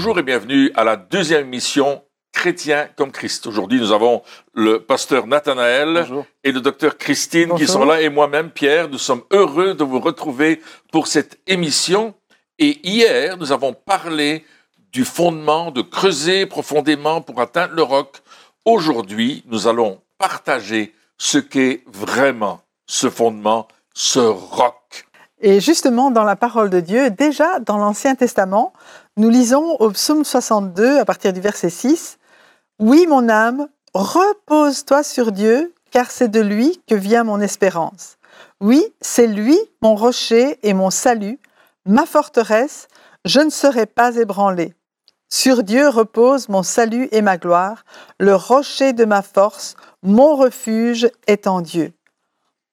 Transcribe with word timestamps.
Bonjour 0.00 0.20
et 0.20 0.22
bienvenue 0.22 0.70
à 0.76 0.84
la 0.84 0.94
deuxième 0.94 1.46
émission 1.48 2.04
Chrétien 2.32 2.88
comme 2.94 3.10
Christ. 3.10 3.48
Aujourd'hui, 3.48 3.80
nous 3.80 3.90
avons 3.90 4.22
le 4.54 4.78
pasteur 4.78 5.26
Nathanaël 5.26 6.06
et 6.44 6.52
le 6.52 6.60
docteur 6.60 6.98
Christine 6.98 7.52
qui 7.56 7.66
sont 7.66 7.84
là 7.84 8.00
et 8.00 8.08
moi-même, 8.08 8.50
Pierre. 8.50 8.88
Nous 8.88 8.98
sommes 8.98 9.22
heureux 9.32 9.74
de 9.74 9.82
vous 9.82 9.98
retrouver 9.98 10.62
pour 10.92 11.08
cette 11.08 11.40
émission. 11.48 12.14
Et 12.60 12.78
hier, 12.88 13.36
nous 13.38 13.50
avons 13.50 13.72
parlé 13.72 14.44
du 14.92 15.04
fondement, 15.04 15.72
de 15.72 15.82
creuser 15.82 16.46
profondément 16.46 17.20
pour 17.20 17.40
atteindre 17.40 17.74
le 17.74 17.82
roc. 17.82 18.18
Aujourd'hui, 18.64 19.42
nous 19.48 19.66
allons 19.66 20.00
partager 20.16 20.94
ce 21.16 21.38
qu'est 21.38 21.82
vraiment 21.88 22.60
ce 22.86 23.10
fondement, 23.10 23.66
ce 23.94 24.20
roc. 24.20 25.08
Et 25.40 25.60
justement, 25.60 26.10
dans 26.10 26.24
la 26.24 26.36
parole 26.36 26.68
de 26.68 26.80
Dieu, 26.80 27.10
déjà 27.10 27.60
dans 27.60 27.78
l'Ancien 27.78 28.16
Testament, 28.16 28.72
nous 29.18 29.30
lisons 29.30 29.74
au 29.80 29.90
psaume 29.90 30.24
62, 30.24 31.00
à 31.00 31.04
partir 31.04 31.32
du 31.32 31.40
verset 31.40 31.70
6, 31.70 32.18
Oui, 32.78 33.04
mon 33.08 33.28
âme, 33.28 33.66
repose-toi 33.92 35.02
sur 35.02 35.32
Dieu, 35.32 35.74
car 35.90 36.12
c'est 36.12 36.28
de 36.28 36.40
lui 36.40 36.80
que 36.86 36.94
vient 36.94 37.24
mon 37.24 37.40
espérance. 37.40 38.16
Oui, 38.60 38.86
c'est 39.00 39.26
lui, 39.26 39.58
mon 39.82 39.96
rocher 39.96 40.60
et 40.62 40.72
mon 40.72 40.90
salut, 40.90 41.40
ma 41.84 42.06
forteresse, 42.06 42.86
je 43.24 43.40
ne 43.40 43.50
serai 43.50 43.86
pas 43.86 44.14
ébranlé. 44.14 44.74
Sur 45.28 45.64
Dieu 45.64 45.88
repose 45.88 46.48
mon 46.48 46.62
salut 46.62 47.08
et 47.10 47.20
ma 47.20 47.38
gloire, 47.38 47.84
le 48.20 48.36
rocher 48.36 48.92
de 48.92 49.04
ma 49.04 49.22
force, 49.22 49.74
mon 50.04 50.36
refuge 50.36 51.10
est 51.26 51.48
en 51.48 51.60
Dieu. 51.60 51.92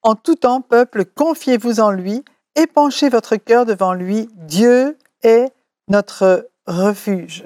En 0.03 0.13
tout 0.13 0.35
temps, 0.35 0.61
peuple, 0.61 1.05
confiez-vous 1.05 1.79
en 1.79 1.89
lui, 1.89 2.23
épanchez 2.55 3.09
votre 3.09 3.35
cœur 3.35 3.65
devant 3.65 3.93
lui. 3.93 4.29
Dieu 4.35 4.95
est 5.23 5.51
notre 5.87 6.49
refuge. 6.67 7.45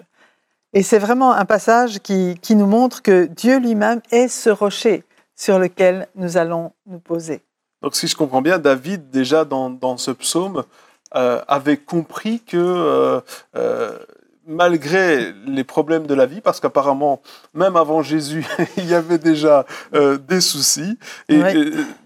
Et 0.74 0.84
c'est 0.84 1.00
vraiment 1.00 1.34
un 1.34 1.46
passage 1.46 2.00
qui, 2.00 2.38
nous 2.52 2.68
montre 2.68 3.02
que 3.02 3.26
Dieu 3.26 3.60
lui-même 3.60 4.02
est 4.12 4.28
ce 4.28 4.50
rocher 4.50 5.04
sur 5.36 5.58
lequel 5.58 6.08
nous 6.16 6.38
allons 6.38 6.74
nous 6.86 7.00
poser. 7.00 7.42
Donc 7.82 7.96
si 7.96 8.08
je 8.08 8.16
comprends 8.16 8.42
bien, 8.42 8.60
David, 8.60 9.10
déjà 9.10 9.46
dans, 9.46 9.98
ce 9.98 10.12
psaume, 10.12 10.64
euh, 11.16 11.42
avait 11.48 11.78
compris 11.78 12.42
que 12.42 12.58
euh, 12.58 13.20
euh, 13.56 13.98
malgré 14.46 15.34
les 15.48 15.64
problèmes 15.64 16.06
de 16.06 16.14
la 16.14 16.28
vie, 16.28 16.42
parce 16.42 16.60
qu'apparemment, 16.60 17.22
même 17.54 17.76
avant 17.76 18.04
Jésus, 18.04 18.46
il 18.78 18.86
y 18.86 18.94
avait 18.94 19.18
déjà 19.18 19.66
des 20.28 20.42
soucis, 20.42 21.00
et, 21.30 21.40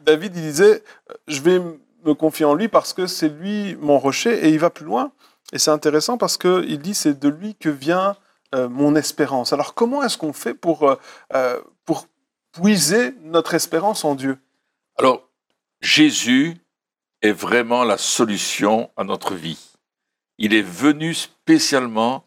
David, 0.06 0.36
il 0.36 0.42
disait, 0.42 0.84
je 1.28 1.42
vais 1.42 1.60
me 2.06 2.14
confier 2.14 2.46
en 2.46 2.54
lui 2.54 2.70
parce 2.70 2.94
que 2.94 3.08
c'est 3.08 3.30
lui 3.30 3.76
mon 3.82 4.00
rocher, 4.00 4.46
et 4.46 4.50
il 4.50 4.60
va 4.60 4.70
plus 4.70 4.86
loin. 4.86 5.12
Et 5.54 5.60
c'est 5.60 5.72
intéressant 5.72 6.18
parce 6.18 6.38
qu'il 6.38 6.80
dit, 6.80 6.94
c'est 6.94 7.18
de 7.18 7.30
lui 7.30 7.56
que 7.56 7.70
vient 7.70 8.18
mon 8.54 8.96
espérance. 8.96 9.54
Alors 9.54 9.74
comment 9.74 10.04
est-ce 10.04 10.18
qu'on 10.18 10.34
fait 10.34 10.54
pour, 10.54 10.98
pour 11.86 12.08
puiser 12.52 13.14
notre 13.24 13.54
espérance 13.54 14.06
en 14.06 14.14
Dieu? 14.16 14.38
Alors, 14.98 15.28
Jésus 15.82 16.58
est 17.22 17.32
vraiment 17.32 17.84
la 17.84 17.98
solution 17.98 18.92
à 18.96 19.04
notre 19.04 19.34
vie. 19.34 19.60
Il 20.38 20.54
est 20.54 20.62
venu 20.62 21.14
spécialement 21.14 22.26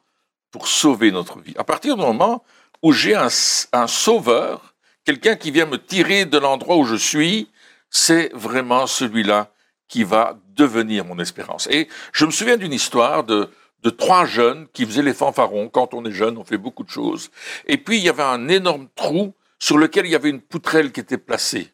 pour 0.51 0.69
sauver 0.69 1.13
notre 1.13 1.39
vie. 1.39 1.55
À 1.59 1.65
partir 1.65 1.97
du 1.97 2.03
moment 2.03 2.45
où 2.83 2.93
j'ai 2.93 3.15
un, 3.15 3.29
sauveur, 3.29 4.75
quelqu'un 5.05 5.37
qui 5.37 5.51
vient 5.51 5.67
me 5.67 5.77
tirer 5.77 6.25
de 6.25 6.39
l'endroit 6.39 6.77
où 6.77 6.85
je 6.85 6.95
suis, 6.95 7.51
c'est 7.91 8.31
vraiment 8.33 8.87
celui-là 8.87 9.51
qui 9.89 10.05
va 10.05 10.39
devenir 10.55 11.05
mon 11.05 11.19
espérance. 11.19 11.69
Et 11.71 11.89
je 12.13 12.25
me 12.27 12.31
souviens 12.31 12.57
d'une 12.57 12.73
histoire 12.73 13.25
de, 13.25 13.49
de 13.83 13.91
trois 13.91 14.25
jeunes 14.25 14.67
qui 14.73 14.85
faisaient 14.85 15.03
les 15.03 15.15
fanfarons. 15.15 15.69
Quand 15.69 15.95
on 15.95 16.05
est 16.05 16.13
jeune, 16.13 16.39
on 16.39 16.45
fait 16.45 16.59
beaucoup 16.59 16.85
de 16.85 16.91
choses. 16.91 17.31
Et 17.67 17.79
puis, 17.79 17.99
il 17.99 18.05
y 18.05 18.09
avait 18.09 18.23
un 18.23 18.49
énorme 18.49 18.89
trou 18.95 19.35
sur 19.59 19.79
lequel 19.79 20.07
il 20.07 20.13
y 20.13 20.17
avait 20.17 20.31
une 20.31 20.41
poutrelle 20.41 20.93
qui 20.93 21.01
était 21.01 21.19
placée. 21.19 21.73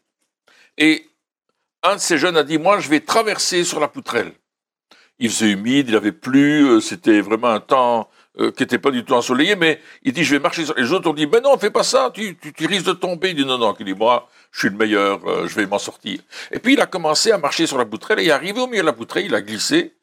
Et 0.78 1.08
un 1.82 1.96
de 1.96 2.00
ces 2.00 2.18
jeunes 2.18 2.36
a 2.36 2.44
dit, 2.44 2.58
moi, 2.58 2.80
je 2.80 2.88
vais 2.88 3.00
traverser 3.00 3.64
sur 3.64 3.80
la 3.80 3.88
poutrelle. 3.88 4.32
Il 5.18 5.30
faisait 5.30 5.50
humide, 5.50 5.88
il 5.88 5.96
avait 5.96 6.12
plu, 6.12 6.64
euh, 6.64 6.80
c'était 6.80 7.20
vraiment 7.20 7.50
un 7.50 7.60
temps 7.60 8.08
euh, 8.38 8.50
qui 8.50 8.62
n'était 8.62 8.78
pas 8.78 8.90
du 8.90 9.04
tout 9.04 9.14
ensoleillé, 9.14 9.56
mais 9.56 9.80
il 10.02 10.12
dit, 10.12 10.24
je 10.24 10.34
vais 10.34 10.40
marcher 10.40 10.64
sur... 10.64 10.74
Les 10.76 10.92
autres 10.92 11.08
ont 11.10 11.14
dit, 11.14 11.26
mais 11.26 11.40
non, 11.40 11.58
fais 11.58 11.70
pas 11.70 11.82
ça, 11.82 12.10
tu, 12.14 12.36
tu, 12.36 12.66
risques 12.66 12.86
de 12.86 12.92
tomber. 12.92 13.30
Il 13.30 13.36
dit, 13.36 13.44
non, 13.44 13.58
non, 13.58 13.74
il 13.78 13.84
dit, 13.84 13.94
moi, 13.94 14.28
je 14.50 14.60
suis 14.60 14.68
le 14.70 14.76
meilleur, 14.76 15.20
euh, 15.28 15.46
je 15.46 15.54
vais 15.54 15.66
m'en 15.66 15.78
sortir. 15.78 16.20
Et 16.50 16.58
puis, 16.58 16.74
il 16.74 16.80
a 16.80 16.86
commencé 16.86 17.30
à 17.30 17.38
marcher 17.38 17.66
sur 17.66 17.78
la 17.78 17.84
poutrelle, 17.84 18.20
et 18.20 18.30
arrivé 18.30 18.60
au 18.60 18.66
milieu 18.66 18.80
de 18.80 18.86
la 18.86 18.92
poutrelle, 18.92 19.26
il 19.26 19.34
a 19.34 19.42
glissé, 19.42 19.94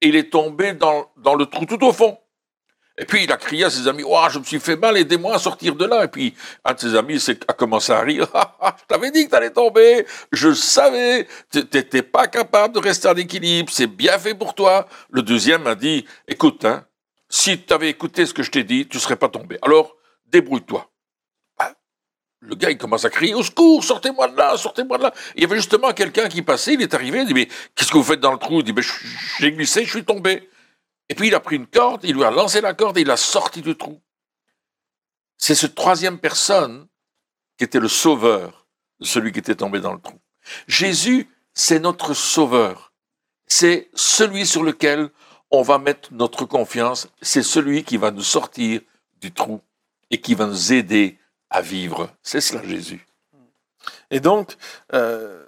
et 0.00 0.08
il 0.08 0.16
est 0.16 0.30
tombé 0.30 0.72
dans, 0.72 1.10
dans 1.16 1.34
le 1.34 1.46
trou 1.46 1.66
tout 1.66 1.84
au 1.84 1.92
fond. 1.92 2.18
Et 2.96 3.06
puis 3.06 3.24
il 3.24 3.32
a 3.32 3.36
crié 3.36 3.64
à 3.64 3.70
ses 3.70 3.88
amis, 3.88 4.04
oh, 4.06 4.24
je 4.30 4.38
me 4.38 4.44
suis 4.44 4.60
fait 4.60 4.76
mal, 4.76 4.96
aidez-moi 4.96 5.34
à 5.34 5.38
sortir 5.38 5.74
de 5.74 5.84
là. 5.84 6.04
Et 6.04 6.08
puis 6.08 6.34
un 6.64 6.74
de 6.74 6.78
ses 6.78 6.94
amis 6.94 7.20
a 7.48 7.52
commencé 7.52 7.92
à 7.92 8.00
rire, 8.00 8.28
ah, 8.34 8.56
ah, 8.60 8.76
je 8.78 8.84
t'avais 8.86 9.10
dit 9.10 9.24
que 9.26 9.30
t'allais 9.30 9.50
tomber, 9.50 10.06
je 10.30 10.52
savais, 10.52 11.26
t'étais 11.50 12.02
pas 12.02 12.28
capable 12.28 12.74
de 12.74 12.78
rester 12.78 13.08
en 13.08 13.16
équilibre, 13.16 13.70
c'est 13.72 13.88
bien 13.88 14.16
fait 14.18 14.34
pour 14.34 14.54
toi. 14.54 14.86
Le 15.10 15.22
deuxième 15.22 15.66
a 15.66 15.74
dit, 15.74 16.04
écoute, 16.28 16.64
hein, 16.64 16.84
si 17.34 17.60
tu 17.60 17.74
avais 17.74 17.90
écouté 17.90 18.26
ce 18.26 18.32
que 18.32 18.44
je 18.44 18.50
t'ai 18.52 18.62
dit, 18.62 18.86
tu 18.86 19.00
serais 19.00 19.16
pas 19.16 19.28
tombé. 19.28 19.58
Alors 19.60 19.96
débrouille-toi. 20.26 20.88
Ah, 21.58 21.74
le 22.38 22.54
gars, 22.54 22.70
il 22.70 22.78
commence 22.78 23.04
à 23.04 23.10
crier, 23.10 23.34
au 23.34 23.42
secours, 23.42 23.82
sortez-moi 23.82 24.28
de 24.28 24.36
là, 24.36 24.56
sortez-moi 24.56 24.98
de 24.98 25.02
là. 25.02 25.14
Il 25.34 25.42
y 25.42 25.44
avait 25.44 25.56
justement 25.56 25.92
quelqu'un 25.92 26.28
qui 26.28 26.42
passait, 26.42 26.74
il 26.74 26.82
est 26.82 26.94
arrivé, 26.94 27.22
il 27.22 27.26
dit, 27.26 27.34
mais 27.34 27.48
qu'est-ce 27.74 27.90
que 27.90 27.96
vous 27.96 28.04
faites 28.04 28.20
dans 28.20 28.30
le 28.30 28.38
trou? 28.38 28.60
Il 28.60 28.72
dit, 28.72 28.88
j'ai 29.40 29.50
glissé, 29.50 29.84
je 29.84 29.90
suis 29.90 30.04
tombé. 30.04 30.48
Et 31.08 31.16
puis 31.16 31.26
il 31.26 31.34
a 31.34 31.40
pris 31.40 31.56
une 31.56 31.66
corde, 31.66 32.04
il 32.04 32.14
lui 32.14 32.22
a 32.22 32.30
lancé 32.30 32.60
la 32.60 32.72
corde 32.72 32.98
et 32.98 33.00
il 33.00 33.08
l'a 33.08 33.16
sorti 33.16 33.62
du 33.62 33.76
trou. 33.76 34.00
C'est 35.36 35.56
cette 35.56 35.74
troisième 35.74 36.20
personne 36.20 36.86
qui 37.58 37.64
était 37.64 37.80
le 37.80 37.88
sauveur 37.88 38.68
de 39.00 39.06
celui 39.06 39.32
qui 39.32 39.40
était 39.40 39.56
tombé 39.56 39.80
dans 39.80 39.92
le 39.92 40.00
trou. 40.00 40.20
Jésus, 40.68 41.28
c'est 41.52 41.80
notre 41.80 42.14
sauveur. 42.14 42.92
C'est 43.48 43.90
celui 43.94 44.46
sur 44.46 44.62
lequel 44.62 45.10
on 45.54 45.62
va 45.62 45.78
mettre 45.78 46.08
notre 46.12 46.44
confiance. 46.44 47.08
C'est 47.22 47.42
celui 47.42 47.84
qui 47.84 47.96
va 47.96 48.10
nous 48.10 48.22
sortir 48.22 48.80
du 49.20 49.32
trou 49.32 49.60
et 50.10 50.20
qui 50.20 50.34
va 50.34 50.46
nous 50.46 50.72
aider 50.72 51.18
à 51.50 51.60
vivre. 51.60 52.10
C'est 52.22 52.40
cela 52.40 52.62
Jésus. 52.64 53.06
Et 54.10 54.20
donc, 54.20 54.56
euh, 54.92 55.44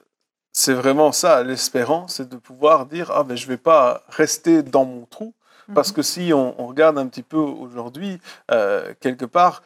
c'est 0.52 0.74
vraiment 0.74 1.12
ça, 1.12 1.42
l'espérance, 1.42 2.16
c'est 2.16 2.28
de 2.28 2.36
pouvoir 2.36 2.86
dire, 2.86 3.10
ah 3.10 3.24
ben 3.24 3.36
je 3.36 3.44
ne 3.44 3.48
vais 3.48 3.56
pas 3.56 4.02
rester 4.08 4.62
dans 4.62 4.84
mon 4.84 5.06
trou, 5.06 5.34
parce 5.74 5.90
mhm. 5.90 5.94
que 5.96 6.02
si 6.02 6.32
on, 6.32 6.66
regarde 6.66 6.98
un 6.98 7.06
petit 7.08 7.22
peu 7.22 7.38
aujourd'hui, 7.38 8.20
euh, 8.50 8.94
quelque 9.00 9.24
part, 9.24 9.62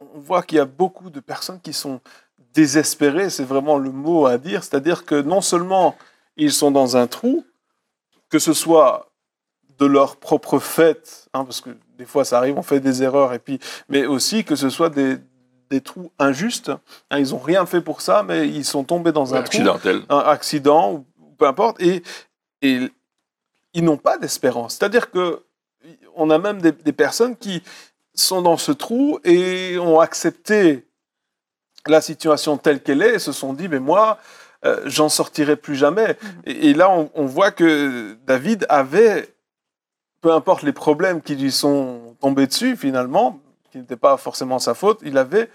on 0.00 0.18
voit 0.18 0.42
qu'il 0.42 0.58
y 0.58 0.60
a 0.60 0.64
beaucoup 0.64 1.10
de 1.10 1.20
personnes 1.20 1.60
qui 1.60 1.72
sont 1.72 2.00
désespérées, 2.54 3.30
c'est 3.30 3.44
vraiment 3.44 3.78
le 3.78 3.90
mot 3.90 4.26
à 4.26 4.38
dire, 4.38 4.64
c'est-à-dire 4.64 5.04
que 5.04 5.20
non 5.20 5.40
seulement 5.40 5.96
ils 6.36 6.52
sont 6.52 6.70
dans 6.70 6.96
un 6.96 7.06
trou, 7.06 7.44
que 8.28 8.38
ce 8.38 8.52
soit 8.52 9.10
de 9.78 9.86
leur 9.86 10.16
propre 10.16 10.58
fait, 10.58 11.28
hein, 11.34 11.44
parce 11.44 11.60
que 11.60 11.70
des 11.98 12.06
fois 12.06 12.24
ça 12.24 12.38
arrive, 12.38 12.56
on 12.56 12.62
fait 12.62 12.80
des 12.80 13.02
erreurs, 13.02 13.32
et 13.32 13.38
puis, 13.38 13.58
mais 13.88 14.06
aussi 14.06 14.44
que 14.44 14.56
ce 14.56 14.70
soit 14.70 14.90
des, 14.90 15.18
trous 15.82 16.10
injustes. 16.18 16.70
Hein, 17.10 17.18
ils 17.18 17.30
n'ont 17.30 17.38
rien 17.38 17.66
fait 17.66 17.80
pour 17.80 18.00
ça, 18.00 18.22
mais 18.22 18.48
ils 18.48 18.64
sont 18.64 18.84
tombés 18.84 19.12
dans 19.12 19.34
un 19.34 19.42
trou, 19.42 19.62
un 20.08 20.18
accident, 20.18 20.92
ou 20.92 21.06
peu 21.38 21.46
importe, 21.46 21.80
et, 21.82 22.02
et 22.62 22.90
ils 23.74 23.84
n'ont 23.84 23.98
pas 23.98 24.16
d'espérance. 24.16 24.76
C'est-à-dire 24.76 25.10
que 25.10 25.42
on 26.16 26.30
a 26.30 26.38
même 26.38 26.60
des, 26.60 26.92
personnes 26.92 27.36
qui 27.36 27.62
sont 28.14 28.42
dans 28.42 28.56
ce 28.56 28.72
trou 28.72 29.20
et 29.24 29.78
ont 29.78 30.00
accepté 30.00 30.86
la 31.86 32.00
situation 32.00 32.56
telle 32.56 32.82
qu'elle 32.82 33.02
est 33.02 33.16
et 33.16 33.18
se 33.18 33.32
sont 33.32 33.52
dit, 33.52 33.68
mais 33.68 33.78
moi, 33.78 34.18
euh, 34.64 34.80
j'en 34.86 35.08
sortirai 35.08 35.56
plus 35.56 35.76
jamais. 35.76 36.12
Mm-hmm. 36.12 36.16
Et, 36.46 36.74
là, 36.74 36.90
on, 36.90 37.26
voit 37.26 37.50
que 37.50 38.16
David 38.26 38.66
avait, 38.68 39.35
peu 40.20 40.32
importe 40.32 40.62
les 40.62 40.72
problèmes 40.72 41.20
qui 41.22 41.36
lui 41.36 41.52
sont 41.52 42.16
tombés 42.20 42.46
dessus 42.46 42.76
finalement, 42.76 43.40
qui 43.70 43.78
n'étaient 43.78 43.96
pas 43.96 44.16
forcément 44.16 44.58
sa 44.58 44.74
faute, 44.74 45.00
il 45.04 45.18
avait 45.18 45.50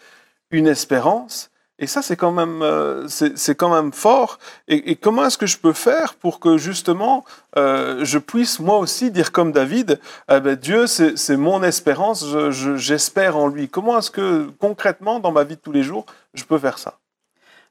une 0.51 0.67
espérance 0.67 1.51
et 1.81 1.87
ça, 1.87 2.03
c'est 2.03 2.15
quand 2.15 2.31
même, 2.31 2.61
euh, 2.61 3.07
c'est 3.07 3.55
quand 3.55 3.73
même 3.73 3.91
fort. 3.91 4.37
Et, 4.67 4.95
comment 4.95 5.25
est-ce 5.25 5.37
que 5.39 5.47
je 5.47 5.57
peux 5.57 5.73
faire 5.73 6.13
pour 6.13 6.39
que 6.39 6.55
justement, 6.55 7.25
euh, 7.57 8.05
je 8.05 8.19
puisse 8.19 8.59
moi 8.59 8.77
aussi 8.77 9.09
dire 9.09 9.31
comme 9.31 9.51
David, 9.51 9.99
eh 10.31 10.39
ben, 10.39 10.55
Dieu, 10.55 10.85
c'est 10.85 11.37
mon 11.37 11.63
espérance, 11.63 12.23
j'espère 12.51 13.35
en 13.35 13.47
lui. 13.47 13.67
Comment 13.67 13.97
est-ce 13.97 14.11
que 14.11 14.51
concrètement, 14.59 15.19
dans 15.19 15.31
ma 15.31 15.43
vie 15.43 15.55
de 15.55 15.61
tous 15.61 15.71
les 15.71 15.81
jours, 15.81 16.05
je 16.35 16.43
peux 16.43 16.59
faire 16.59 16.77
ça? 16.77 16.99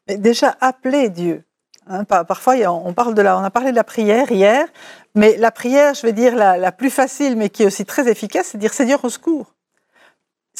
Mais 0.08 0.16
Déjà, 0.16 0.56
appeler 0.60 1.08
Dieu. 1.08 1.44
Hein, 1.86 2.04
parfois, 2.04 2.54
on, 2.68 2.92
parle 2.92 3.14
de 3.14 3.22
la, 3.22 3.38
on 3.38 3.42
a 3.42 3.50
parlé 3.50 3.70
de 3.70 3.76
la 3.76 3.84
prière 3.84 4.30
hier, 4.30 4.66
mais 5.14 5.36
la 5.36 5.50
prière, 5.50 5.94
je 5.94 6.02
vais 6.02 6.12
dire 6.12 6.36
la, 6.36 6.72
plus 6.72 6.90
facile, 6.90 7.36
mais 7.36 7.48
qui 7.48 7.64
est 7.64 7.66
aussi 7.66 7.84
très 7.84 8.08
efficace, 8.08 8.48
c'est 8.52 8.58
dire 8.58 8.72
Seigneur 8.72 9.04
au 9.04 9.08
secours 9.08 9.54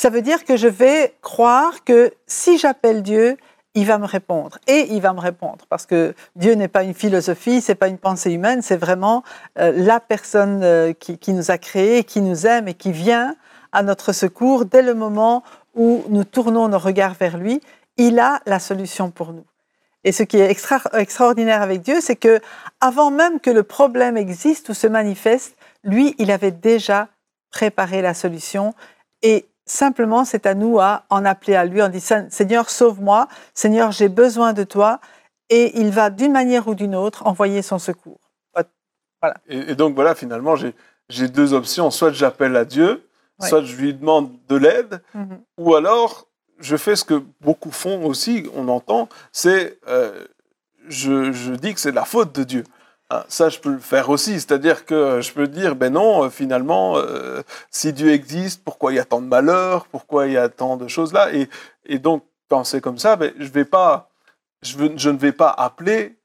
ça 0.00 0.08
veut 0.08 0.22
dire 0.22 0.46
que 0.46 0.56
je 0.56 0.66
vais 0.66 1.14
croire 1.20 1.84
que 1.84 2.10
si 2.26 2.56
j'appelle 2.56 3.02
Dieu, 3.02 3.36
il 3.74 3.86
va 3.86 3.98
me 3.98 4.06
répondre. 4.06 4.58
Et 4.66 4.86
il 4.94 5.02
va 5.02 5.12
me 5.12 5.20
répondre, 5.20 5.66
parce 5.68 5.84
que 5.84 6.14
Dieu 6.36 6.54
n'est 6.54 6.68
pas 6.68 6.84
une 6.84 6.94
philosophie, 6.94 7.60
c'est 7.60 7.74
pas 7.74 7.88
une 7.88 7.98
pensée 7.98 8.32
humaine, 8.32 8.62
c'est 8.62 8.78
vraiment 8.78 9.22
euh, 9.58 9.72
la 9.76 10.00
personne 10.00 10.62
euh, 10.62 10.94
qui, 10.94 11.32
nous 11.34 11.50
a 11.50 11.58
créés, 11.58 12.04
qui 12.04 12.22
nous 12.22 12.46
aime 12.46 12.66
et 12.66 12.72
qui 12.72 12.92
vient 12.92 13.36
à 13.72 13.82
notre 13.82 14.12
secours 14.12 14.64
dès 14.64 14.80
le 14.80 14.94
moment 14.94 15.42
où 15.74 16.02
nous 16.08 16.24
tournons 16.24 16.68
nos 16.68 16.78
regards 16.78 17.14
vers 17.14 17.36
lui. 17.36 17.60
Il 17.98 18.18
a 18.18 18.40
la 18.46 18.58
solution 18.58 19.10
pour 19.10 19.34
nous. 19.34 19.44
Et 20.04 20.12
ce 20.12 20.22
qui 20.22 20.38
est 20.38 20.50
extraordinaire 20.50 21.62
avec 21.62 21.82
Dieu, 21.82 22.00
c'est 22.00 22.16
que 22.16 22.40
avant 22.80 23.10
même 23.10 23.38
que 23.38 23.50
le 23.50 23.62
problème 23.62 24.16
existe 24.16 24.70
ou 24.70 24.74
se 24.74 24.86
manifeste, 24.86 25.56
lui, 25.84 26.14
il 26.18 26.30
avait 26.30 26.52
déjà 26.52 27.08
préparé 27.50 28.00
la 28.00 28.14
solution. 28.14 28.74
Et 29.22 29.46
simplement, 29.66 30.24
c'est 30.24 30.46
à 30.46 30.54
nous 30.54 30.80
à 30.80 31.04
en 31.10 31.24
appeler 31.24 31.54
à 31.54 31.66
lui, 31.66 31.82
en 31.82 31.88
disant 31.88 32.26
Seigneur, 32.30 32.70
sauve-moi, 32.70 33.28
Seigneur, 33.52 33.92
j'ai 33.92 34.08
besoin 34.08 34.54
de 34.54 34.64
toi. 34.64 35.00
Et 35.50 35.78
il 35.78 35.90
va 35.90 36.10
d'une 36.10 36.32
manière 36.32 36.68
ou 36.68 36.74
d'une 36.74 36.94
autre 36.94 37.26
envoyer 37.26 37.60
son 37.60 37.78
secours. 37.78 38.20
Voilà. 39.20 39.36
Et, 39.48 39.74
donc 39.74 39.94
voilà, 39.94 40.14
finalement, 40.14 40.54
j'ai 40.56 41.28
deux 41.28 41.52
options. 41.52 41.90
Soit 41.90 42.12
j'appelle 42.12 42.56
à 42.56 42.64
Dieu, 42.64 43.06
soit 43.38 43.62
je 43.62 43.76
lui 43.76 43.92
demande 43.92 44.32
de 44.48 44.56
l'aide, 44.56 45.02
mhm. 45.14 45.40
ou 45.58 45.74
alors 45.74 46.29
je 46.60 46.76
fais 46.76 46.96
ce 46.96 47.04
que 47.04 47.22
beaucoup 47.40 47.70
font 47.70 48.04
aussi, 48.04 48.48
on 48.54 48.68
entend, 48.68 49.08
c'est 49.32 49.78
euh, 49.88 50.24
je, 50.88 51.54
dis 51.54 51.74
que 51.74 51.80
c'est 51.80 51.92
la 51.92 52.04
faute 52.04 52.34
de 52.34 52.44
Dieu. 52.44 52.64
Hein, 53.10 53.24
ça, 53.28 53.48
je 53.48 53.58
peux 53.58 53.72
le 53.72 53.78
faire 53.78 54.08
aussi, 54.10 54.34
c'est-à-dire 54.34 54.84
que 54.84 55.20
je 55.20 55.32
peux 55.32 55.48
dire, 55.48 55.74
ben 55.74 55.92
non, 55.92 56.24
euh, 56.24 56.30
finalement, 56.30 56.96
euh, 56.96 57.42
si 57.70 57.92
Dieu 57.92 58.12
existe, 58.12 58.62
pourquoi 58.62 58.92
il 58.92 58.96
y 58.96 59.00
a 59.00 59.04
tant 59.04 59.20
de 59.20 59.26
malheurs, 59.26 59.86
pourquoi 59.86 60.28
il 60.28 60.34
y 60.34 60.36
a 60.36 60.48
tant 60.48 60.76
de 60.76 60.86
choses 60.86 61.12
là, 61.12 61.32
et, 61.32 61.48
et 61.86 61.98
donc 61.98 62.24
quand 62.48 62.64
c'est 62.64 62.80
comme 62.80 62.98
ça, 62.98 63.16
ben, 63.16 63.32
je, 63.38 63.48
vais 63.48 63.64
pas, 63.64 64.10
je, 64.62 64.76
je 64.96 65.10
ne 65.10 65.18
vais 65.18 65.32
pas 65.32 65.50
appeler 65.50 66.16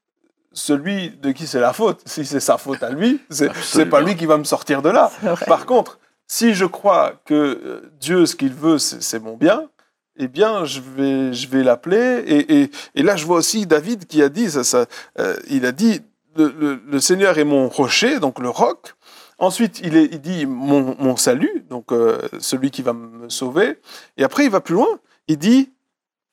celui 0.53 1.09
de 1.09 1.31
qui 1.31 1.47
c'est 1.47 1.59
la 1.59 1.73
faute. 1.73 2.01
Si 2.05 2.25
c'est 2.25 2.39
sa 2.39 2.57
faute 2.57 2.81
à 2.81 2.89
lui, 2.89 3.21
c'est 3.29 3.85
pas 3.87 4.01
lui 4.01 4.15
qui 4.15 4.25
va 4.25 4.37
me 4.37 4.43
sortir 4.43 4.81
de 4.81 4.89
là. 4.89 5.11
Par 5.47 5.65
contre, 5.65 5.99
si 6.27 6.53
je 6.53 6.65
crois 6.65 7.13
que 7.25 7.83
Dieu, 7.99 8.25
ce 8.25 8.35
qu'il 8.35 8.53
veut, 8.53 8.79
c'est 8.79 9.19
mon 9.19 9.35
bien, 9.35 9.67
eh 10.17 10.27
bien, 10.27 10.65
je 10.65 10.79
vais, 10.79 11.33
je 11.33 11.47
vais 11.47 11.63
l'appeler. 11.63 12.23
Et, 12.25 12.69
et, 12.95 13.03
là, 13.03 13.15
je 13.15 13.25
vois 13.25 13.37
aussi 13.37 13.65
David 13.65 14.05
qui 14.05 14.21
a 14.21 14.29
dit, 14.29 14.49
ça, 14.49 14.85
euh, 15.19 15.35
il 15.49 15.65
a 15.65 15.71
dit, 15.71 16.01
le, 16.35 16.99
Seigneur 16.99 17.37
est 17.37 17.43
mon 17.43 17.67
rocher, 17.67 18.19
donc 18.19 18.39
le 18.39 18.49
roc. 18.49 18.95
Ensuite, 19.37 19.81
il, 19.83 19.97
est, 19.97 20.05
il 20.05 20.21
dit 20.21 20.45
mon, 20.45 20.95
mon 20.97 21.17
salut, 21.17 21.65
donc 21.69 21.91
euh, 21.91 22.19
celui 22.39 22.71
qui 22.71 22.81
va 22.81 22.93
me 22.93 23.27
sauver. 23.29 23.79
Et 24.17 24.23
après, 24.23 24.45
il 24.45 24.49
va 24.49 24.61
plus 24.61 24.75
loin. 24.75 24.99
Il 25.27 25.37
dit 25.37 25.71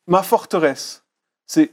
ma 0.06 0.22
forteresse. 0.22 1.02
C'est, 1.46 1.72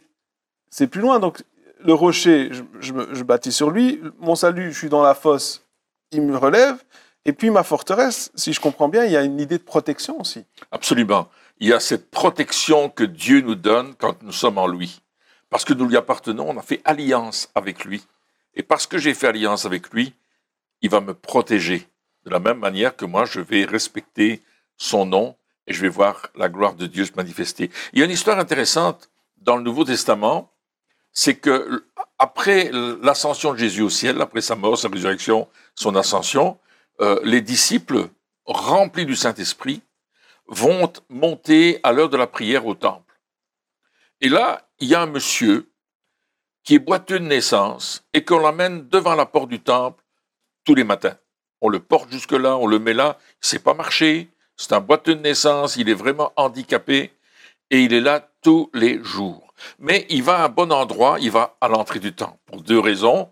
c'est 0.69 0.87
plus 0.87 1.01
loin. 1.01 1.19
Donc, 1.19 1.43
le 1.83 1.93
rocher, 1.93 2.49
je, 2.51 2.63
je 2.79 3.23
bâtis 3.23 3.51
sur 3.51 3.69
lui. 3.69 4.01
Mon 4.19 4.35
salut, 4.35 4.71
je 4.73 4.77
suis 4.77 4.89
dans 4.89 5.03
la 5.03 5.13
fosse, 5.13 5.63
il 6.11 6.23
me 6.23 6.35
relève. 6.35 6.83
Et 7.25 7.33
puis 7.33 7.51
ma 7.51 7.63
forteresse, 7.63 8.31
si 8.33 8.53
je 8.53 8.59
comprends 8.59 8.89
bien, 8.89 9.05
il 9.05 9.11
y 9.11 9.17
a 9.17 9.21
une 9.21 9.39
idée 9.39 9.57
de 9.57 9.63
protection 9.63 10.19
aussi. 10.19 10.45
Absolument 10.71 11.29
il 11.59 11.67
y 11.67 11.73
a 11.73 11.79
cette 11.79 12.09
protection 12.09 12.89
que 12.89 13.03
Dieu 13.03 13.41
nous 13.41 13.55
donne 13.55 13.95
quand 13.95 14.21
nous 14.23 14.31
sommes 14.31 14.57
en 14.57 14.67
lui. 14.67 15.01
Parce 15.49 15.65
que 15.65 15.73
nous 15.73 15.85
lui 15.85 15.97
appartenons, 15.97 16.49
on 16.49 16.57
a 16.57 16.61
fait 16.61 16.81
alliance 16.85 17.49
avec 17.55 17.85
lui. 17.85 18.03
Et 18.53 18.63
parce 18.63 18.87
que 18.87 18.97
j'ai 18.97 19.13
fait 19.13 19.27
alliance 19.27 19.65
avec 19.65 19.91
lui, 19.91 20.13
il 20.81 20.89
va 20.89 21.01
me 21.01 21.13
protéger. 21.13 21.87
De 22.25 22.29
la 22.29 22.39
même 22.39 22.59
manière 22.59 22.95
que 22.95 23.05
moi, 23.05 23.25
je 23.25 23.39
vais 23.39 23.65
respecter 23.65 24.41
son 24.77 25.05
nom 25.05 25.35
et 25.67 25.73
je 25.73 25.81
vais 25.81 25.89
voir 25.89 26.27
la 26.35 26.49
gloire 26.49 26.75
de 26.75 26.85
Dieu 26.85 27.05
se 27.05 27.13
manifester. 27.15 27.69
Il 27.93 27.99
y 27.99 28.01
a 28.01 28.05
une 28.05 28.11
histoire 28.11 28.39
intéressante 28.39 29.09
dans 29.37 29.55
le 29.55 29.63
Nouveau 29.63 29.83
Testament, 29.83 30.51
c'est 31.11 31.35
que 31.35 31.85
après 32.17 32.69
l'ascension 33.01 33.53
de 33.53 33.57
Jésus 33.57 33.81
au 33.81 33.89
ciel, 33.89 34.21
après 34.21 34.41
sa 34.41 34.55
mort, 34.55 34.77
sa 34.77 34.89
résurrection, 34.89 35.47
son 35.75 35.95
ascension, 35.95 36.57
euh, 37.01 37.19
les 37.23 37.41
disciples 37.41 38.09
remplis 38.45 39.05
du 39.05 39.15
Saint-Esprit 39.15 39.81
vont 40.49 40.91
monter 41.09 41.79
à 41.83 41.91
l'heure 41.91 42.09
de 42.09 42.17
la 42.17 42.27
prière 42.27 42.65
au 42.65 42.73
temple. 42.73 43.15
Et 44.21 44.29
là, 44.29 44.67
il 44.79 44.89
y 44.89 44.95
a 44.95 45.01
un 45.01 45.05
monsieur 45.05 45.71
qui 46.63 46.75
est 46.75 46.79
boiteux 46.79 47.19
de 47.19 47.25
naissance 47.25 48.03
et 48.13 48.25
qu'on 48.25 48.39
l'amène 48.39 48.87
devant 48.89 49.15
la 49.15 49.25
porte 49.25 49.49
du 49.49 49.61
temple 49.61 50.03
tous 50.65 50.75
les 50.75 50.83
matins. 50.83 51.17
On 51.61 51.69
le 51.69 51.79
porte 51.79 52.11
jusque-là, 52.11 52.57
on 52.57 52.67
le 52.67 52.79
met 52.79 52.93
là, 52.93 53.17
il 53.19 53.45
ne 53.45 53.47
sait 53.47 53.59
pas 53.59 53.73
marcher, 53.73 54.29
c'est 54.57 54.73
un 54.73 54.81
boiteux 54.81 55.15
de 55.15 55.21
naissance, 55.21 55.77
il 55.77 55.89
est 55.89 55.93
vraiment 55.93 56.33
handicapé 56.35 57.13
et 57.69 57.81
il 57.81 57.93
est 57.93 58.01
là 58.01 58.29
tous 58.41 58.69
les 58.73 59.03
jours. 59.03 59.53
Mais 59.77 60.05
il 60.09 60.23
va 60.23 60.39
à 60.39 60.45
un 60.45 60.49
bon 60.49 60.71
endroit, 60.71 61.17
il 61.19 61.31
va 61.31 61.57
à 61.61 61.67
l'entrée 61.67 61.99
du 61.99 62.13
temple 62.13 62.37
pour 62.45 62.61
deux 62.61 62.79
raisons. 62.79 63.29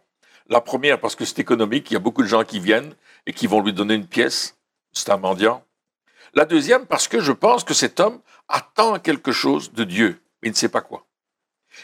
La 0.49 0.61
première, 0.61 0.99
parce 0.99 1.15
que 1.15 1.25
c'est 1.25 1.39
économique, 1.39 1.89
il 1.91 1.95
y 1.95 1.97
a 1.97 2.01
beaucoup 2.01 2.23
de 2.23 2.27
gens 2.27 2.43
qui 2.43 2.59
viennent 2.59 2.93
et 3.25 3.33
qui 3.33 3.47
vont 3.47 3.61
lui 3.61 3.73
donner 3.73 3.95
une 3.95 4.07
pièce, 4.07 4.57
c'est 4.93 5.09
un 5.09 5.17
mendiant. 5.17 5.63
La 6.33 6.45
deuxième, 6.45 6.85
parce 6.85 7.07
que 7.07 7.19
je 7.19 7.31
pense 7.31 7.63
que 7.63 7.73
cet 7.73 7.99
homme 7.99 8.19
attend 8.47 8.99
quelque 8.99 9.31
chose 9.31 9.71
de 9.73 9.83
Dieu, 9.83 10.21
mais 10.41 10.49
il 10.49 10.51
ne 10.51 10.57
sait 10.57 10.69
pas 10.69 10.81
quoi. 10.81 11.05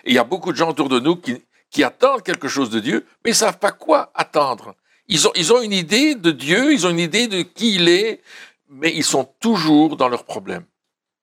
Et 0.04 0.12
il 0.12 0.16
y 0.16 0.20
a 0.20 0.24
beaucoup 0.24 0.52
de 0.52 0.58
gens 0.58 0.70
autour 0.70 0.90
de 0.90 1.00
nous 1.00 1.18
qui, 1.18 1.84
attendent 1.84 2.24
quelque 2.24 2.48
chose 2.48 2.70
de 2.70 2.80
Dieu, 2.80 3.06
mais 3.24 3.32
ils 3.32 3.34
ne 3.34 3.38
savent 3.38 3.58
pas 3.58 3.72
quoi 3.72 4.12
attendre. 4.14 4.76
Ils 5.08 5.28
ont, 5.28 5.32
ils 5.36 5.52
ont 5.52 5.62
une 5.62 5.74
idée 5.74 6.16
de 6.16 6.32
Dieu, 6.32 6.72
ils 6.72 6.86
ont 6.86 6.92
une 6.92 7.00
idée 7.00 7.28
de 7.28 7.42
qui 7.42 7.76
il 7.76 7.90
est, 7.90 8.22
mais 8.70 8.94
ils 8.94 9.04
sont 9.04 9.26
toujours 9.40 9.98
dans 9.98 10.08
leurs 10.08 10.24
problèmes. 10.24 10.66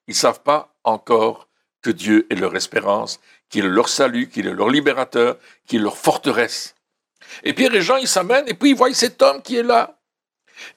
Ils 0.06 0.12
ne 0.12 0.16
savent 0.16 0.42
pas 0.42 0.74
encore 0.82 1.48
que 1.82 1.90
Dieu 1.90 2.26
est 2.30 2.34
leur 2.34 2.54
espérance, 2.56 3.20
qu'il 3.48 3.64
est 3.64 3.68
leur 3.68 3.88
salut, 3.88 4.28
qu'il 4.28 4.46
est 4.46 4.52
leur 4.52 4.68
libérateur, 4.68 5.38
qu'il 5.66 5.80
est 5.80 5.84
leur 5.84 5.96
forteresse. 5.96 6.74
Et 7.44 7.54
puis 7.54 7.68
les 7.68 7.82
gens, 7.82 7.96
ils 7.96 8.08
s'amènent, 8.08 8.48
et 8.48 8.54
puis 8.54 8.70
ils 8.70 8.76
voient 8.76 8.92
cet 8.92 9.22
homme 9.22 9.42
qui 9.42 9.56
est 9.56 9.62
là. 9.62 9.98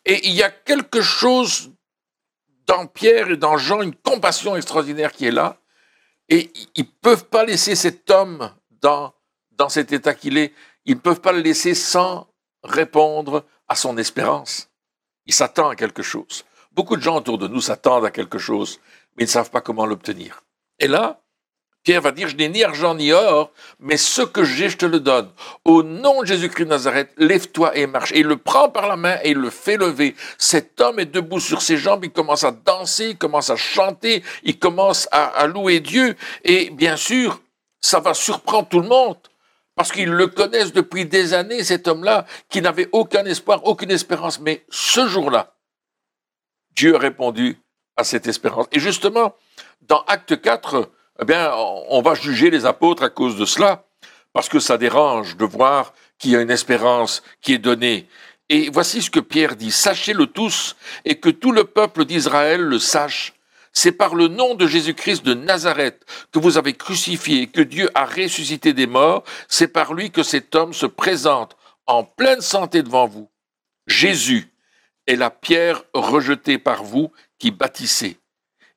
Et 0.05 0.27
il 0.27 0.33
y 0.33 0.43
a 0.43 0.49
quelque 0.49 1.01
chose 1.01 1.72
dans 2.67 2.87
Pierre 2.87 3.31
et 3.31 3.37
dans 3.37 3.57
Jean 3.57 3.81
une 3.81 3.95
compassion 3.95 4.55
extraordinaire 4.55 5.11
qui 5.11 5.25
est 5.25 5.31
là. 5.31 5.57
Et 6.29 6.51
ils 6.75 6.83
ne 6.83 6.89
peuvent 7.01 7.25
pas 7.25 7.43
laisser 7.43 7.75
cet 7.75 8.09
homme 8.09 8.51
dans, 8.81 9.13
dans 9.51 9.69
cet 9.69 9.91
état 9.91 10.13
qu'il 10.13 10.37
est, 10.37 10.53
ils 10.85 10.95
ne 10.95 10.99
peuvent 10.99 11.21
pas 11.21 11.31
le 11.31 11.41
laisser 11.41 11.73
sans 11.73 12.27
répondre 12.63 13.45
à 13.67 13.75
son 13.75 13.97
espérance. 13.97 14.69
Il 15.25 15.33
s'attend 15.33 15.69
à 15.69 15.75
quelque 15.75 16.03
chose. 16.03 16.45
Beaucoup 16.71 16.97
de 16.97 17.01
gens 17.01 17.17
autour 17.17 17.37
de 17.37 17.47
nous 17.47 17.61
s'attendent 17.61 18.05
à 18.05 18.11
quelque 18.11 18.39
chose, 18.39 18.79
mais 19.15 19.23
ils 19.23 19.27
ne 19.27 19.31
savent 19.31 19.51
pas 19.51 19.61
comment 19.61 19.85
l'obtenir. 19.85 20.43
Et 20.79 20.87
là, 20.87 21.22
Pierre 21.83 22.01
va 22.01 22.11
dire, 22.11 22.29
je 22.29 22.37
n'ai 22.37 22.47
ni 22.47 22.63
argent 22.63 22.95
ni 22.95 23.11
or, 23.11 23.51
mais 23.79 23.97
ce 23.97 24.21
que 24.21 24.45
j'ai, 24.45 24.69
je 24.69 24.77
te 24.77 24.85
le 24.85 25.01
donne. 25.01 25.29
Au 25.65 25.83
nom 25.83 26.21
de 26.21 26.27
Jésus-Christ 26.27 26.63
de 26.63 26.69
Nazareth, 26.69 27.11
lève-toi 27.17 27.75
et 27.75 27.87
marche. 27.87 28.13
Et 28.13 28.19
il 28.19 28.25
le 28.25 28.37
prend 28.37 28.69
par 28.69 28.87
la 28.87 28.95
main 28.95 29.17
et 29.21 29.31
il 29.31 29.37
le 29.37 29.49
fait 29.49 29.75
lever. 29.75 30.15
Cet 30.37 30.79
homme 30.79 30.99
est 30.99 31.05
debout 31.05 31.41
sur 31.41 31.61
ses 31.61 31.75
jambes, 31.75 32.05
il 32.05 32.11
commence 32.11 32.45
à 32.45 32.51
danser, 32.51 33.09
il 33.09 33.17
commence 33.17 33.49
à 33.49 33.57
chanter, 33.57 34.23
il 34.43 34.57
commence 34.57 35.09
à, 35.11 35.45
louer 35.47 35.81
Dieu. 35.81 36.15
Et 36.45 36.69
bien 36.69 36.95
sûr, 36.95 37.41
ça 37.81 37.99
va 37.99 38.13
surprendre 38.13 38.69
tout 38.69 38.79
le 38.79 38.87
monde. 38.87 39.17
Parce 39.75 39.91
qu'ils 39.91 40.09
le 40.09 40.27
connaissent 40.27 40.71
depuis 40.71 41.05
des 41.05 41.33
années, 41.33 41.63
cet 41.65 41.89
homme-là, 41.89 42.25
qui 42.47 42.61
n'avait 42.61 42.87
aucun 42.93 43.25
espoir, 43.25 43.65
aucune 43.65 43.91
espérance. 43.91 44.39
Mais 44.39 44.63
ce 44.69 45.05
jour-là, 45.07 45.55
Dieu 46.75 46.95
a 46.95 46.99
répondu 46.99 47.57
à 47.97 48.05
cette 48.05 48.27
espérance. 48.27 48.67
Et 48.71 48.79
justement, 48.79 49.35
dans 49.81 50.03
Acte 50.05 50.39
4, 50.39 50.89
eh 51.21 51.25
bien, 51.25 51.53
on 51.53 52.01
va 52.01 52.15
juger 52.15 52.49
les 52.49 52.65
apôtres 52.65 53.03
à 53.03 53.09
cause 53.09 53.35
de 53.35 53.45
cela, 53.45 53.85
parce 54.33 54.49
que 54.49 54.59
ça 54.59 54.77
dérange 54.77 55.37
de 55.37 55.45
voir 55.45 55.93
qu'il 56.17 56.31
y 56.31 56.35
a 56.35 56.41
une 56.41 56.49
espérance 56.49 57.21
qui 57.41 57.53
est 57.53 57.59
donnée. 57.59 58.07
Et 58.49 58.69
voici 58.71 59.01
ce 59.01 59.11
que 59.11 59.19
Pierre 59.19 59.55
dit, 59.55 59.71
sachez-le 59.71 60.25
tous, 60.25 60.75
et 61.05 61.19
que 61.19 61.29
tout 61.29 61.51
le 61.51 61.65
peuple 61.65 62.05
d'Israël 62.05 62.61
le 62.61 62.79
sache. 62.79 63.33
C'est 63.71 63.91
par 63.91 64.13
le 64.15 64.27
nom 64.27 64.53
de 64.53 64.67
Jésus-Christ 64.67 65.25
de 65.25 65.33
Nazareth 65.33 66.05
que 66.31 66.39
vous 66.39 66.57
avez 66.57 66.73
crucifié, 66.73 67.47
que 67.47 67.61
Dieu 67.61 67.89
a 67.95 68.05
ressuscité 68.05 68.73
des 68.73 68.85
morts, 68.85 69.23
c'est 69.47 69.67
par 69.67 69.93
lui 69.93 70.11
que 70.11 70.21
cet 70.23 70.53
homme 70.55 70.73
se 70.73 70.85
présente 70.85 71.55
en 71.87 72.03
pleine 72.03 72.41
santé 72.41 72.83
devant 72.83 73.07
vous. 73.07 73.29
Jésus 73.87 74.53
est 75.07 75.15
la 75.15 75.31
pierre 75.31 75.83
rejetée 75.93 76.57
par 76.57 76.83
vous 76.83 77.11
qui 77.39 77.51
bâtissez 77.51 78.17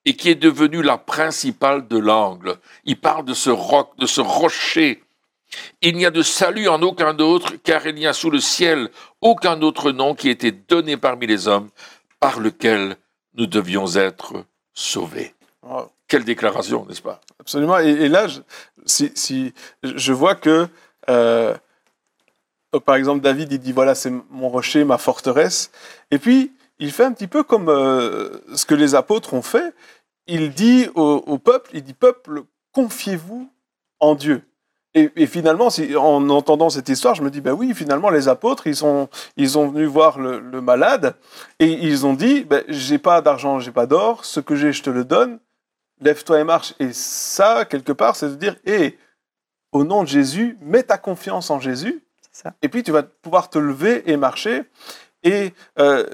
et 0.07 0.15
qui 0.15 0.31
est 0.31 0.37
devenue 0.37 0.83
la 0.83 0.97
principale 0.97 1.89
de 1.89 1.99
l'angle. 1.99 2.57
Il 2.85 2.97
parle 2.97 3.25
de 3.25 3.35
ce 3.35 3.51
roc, 3.51 3.91
de 3.99 4.07
ce 4.07 4.21
rocher. 4.21 5.03
Il 5.83 5.97
n'y 5.97 6.07
a 6.07 6.11
de 6.11 6.23
salut 6.23 6.69
en 6.69 6.81
aucun 6.81 7.19
autre, 7.19 7.55
car 7.63 7.87
il 7.87 7.97
n'y 7.97 8.07
a 8.07 8.13
sous 8.13 8.31
le 8.31 8.39
ciel 8.39 8.89
aucun 9.21 9.61
autre 9.63 9.91
nom 9.91 10.15
qui 10.15 10.29
ait 10.29 10.33
été 10.33 10.53
donné 10.53 10.97
parmi 10.97 11.27
les 11.27 11.49
hommes 11.49 11.71
par 12.21 12.39
lequel 12.39 12.97
nous 13.35 13.47
devions 13.47 13.97
être 13.97 14.45
sauvés. 14.73 15.35
Quelle 16.07 16.25
déclaration, 16.25 16.87
n'est-ce 16.87 17.03
pas? 17.03 17.21
Absolument. 17.41 17.79
Et, 17.79 18.09
là, 18.09 18.29
je, 18.29 18.41
si, 18.87 19.53
je 19.83 20.13
vois 20.13 20.37
que, 20.37 20.69
euh, 21.11 21.55
par 22.85 22.95
exemple, 22.95 23.23
David, 23.23 23.51
il 23.51 23.59
dit, 23.59 23.73
voilà, 23.73 23.97
c'est 23.97 24.13
mon 24.31 24.49
rocher, 24.49 24.85
ma 24.85 24.99
forteresse. 24.99 25.73
Et 26.13 26.19
puis, 26.19 26.53
il 26.79 26.93
fait 26.93 27.05
un 27.05 27.13
petit 27.13 27.27
peu 27.27 27.43
comme 27.43 27.69
euh, 27.69 28.39
ce 28.55 28.67
que 28.67 28.75
les 28.75 28.95
apôtres 28.95 29.35
ont 29.35 29.43
fait 29.43 29.75
il 30.27 30.51
dit 30.51 30.89
au, 30.95 31.39
peuple, 31.39 31.71
il 31.75 31.83
dit 31.83 31.95
peuple, 31.95 32.43
confiez-vous 32.73 33.51
en 34.01 34.15
Dieu. 34.15 34.43
Et, 34.95 35.27
finalement, 35.27 35.69
si, 35.69 35.95
en 35.95 36.31
entendant 36.31 36.71
cette 36.71 36.89
histoire, 36.89 37.15
je 37.15 37.23
me 37.23 37.31
dis, 37.31 37.43
ben 37.43 37.53
oui, 37.53 37.75
finalement, 37.75 38.09
les 38.09 38.29
apôtres, 38.29 38.67
ils 38.67 38.77
sont, 38.77 39.11
ils 39.37 39.51
sont 39.51 39.69
venus 39.69 39.89
voir 39.89 40.19
le, 40.19 40.41
malade 40.63 41.17
et 41.59 41.67
ils 41.67 42.07
ont 42.07 42.15
dit, 42.15 42.45
ben, 42.45 42.65
j'ai 42.69 42.97
pas 42.97 43.21
d'argent, 43.21 43.61
j'ai 43.61 43.73
pas 43.73 43.85
d'or, 43.85 44.25
ce 44.25 44.41
que 44.41 44.57
j'ai, 44.57 44.73
je 44.73 44.83
te 44.83 44.89
le 44.89 45.05
donne, 45.05 45.39
lève-toi 46.01 46.41
et 46.41 46.45
marche. 46.45 46.75
Et 46.81 46.95
ça, 46.95 47.67
quelque 47.67 47.93
part, 47.93 48.17
c'est 48.17 48.31
de 48.31 48.35
dire, 48.37 48.57
hé, 48.65 48.99
au 49.71 49.85
nom 49.85 50.03
de 50.03 50.09
Jésus, 50.09 50.57
mets 50.63 50.85
ta 50.85 50.97
confiance 50.97 51.51
en 51.51 51.61
Jésus, 51.61 52.03
et 52.63 52.71
puis 52.71 52.83
tu 52.83 52.91
vas 52.91 53.03
pouvoir 53.03 53.51
te 53.51 53.59
lever 53.59 54.11
et 54.11 54.17
marcher. 54.17 54.63
Et 55.23 55.53
euh, 55.79 56.07